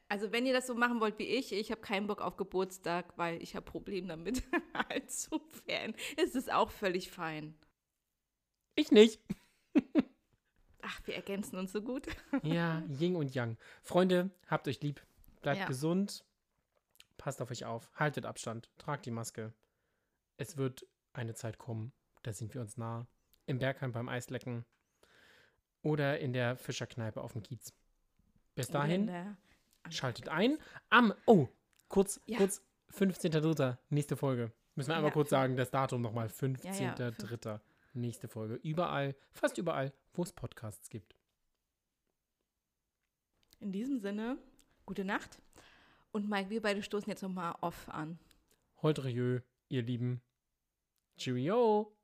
[0.09, 3.17] Also wenn ihr das so machen wollt wie ich, ich habe keinen Bock auf Geburtstag,
[3.17, 4.43] weil ich habe Probleme damit,
[4.75, 5.95] alt zu werden.
[6.17, 7.55] Es ist auch völlig fein.
[8.75, 9.21] Ich nicht.
[10.91, 12.07] Ach, wir ergänzen uns so gut.
[12.43, 13.57] Ja, Yin und Yang.
[13.83, 15.01] Freunde, habt euch lieb.
[15.43, 15.67] Bleibt Ja.
[15.67, 16.25] gesund.
[17.19, 17.91] Passt auf euch auf.
[17.95, 18.71] Haltet Abstand.
[18.79, 19.53] Tragt die Maske.
[20.37, 23.07] Es wird eine Zeit kommen, da sind wir uns nah.
[23.47, 24.65] Im Bergheim beim Eislecken.
[25.83, 27.73] Oder in der Fischerkneipe auf dem Kiez.
[28.55, 29.37] Bis dahin,
[29.91, 30.59] schaltet ein.
[30.91, 31.49] Am, oh,
[31.89, 32.39] kurz, Ja.
[32.39, 32.63] kurz,
[32.93, 33.79] 15.03.
[33.91, 34.53] Nächste Folge.
[34.75, 36.27] Müssen wir einmal Ja, kurz sagen, das Datum nochmal.
[36.29, 37.61] ja, 15.03.
[37.99, 38.55] Nächste Folge.
[38.55, 41.17] Überall, fast überall, wo es Podcasts gibt.
[43.61, 44.39] In diesem Sinne,
[44.87, 45.43] gute Nacht.
[46.13, 48.19] Und Mike, wir beide stoßen jetzt nochmal off an.
[48.83, 49.03] Heute
[49.69, 50.23] ihr Lieben.
[51.17, 51.98] Cheerio.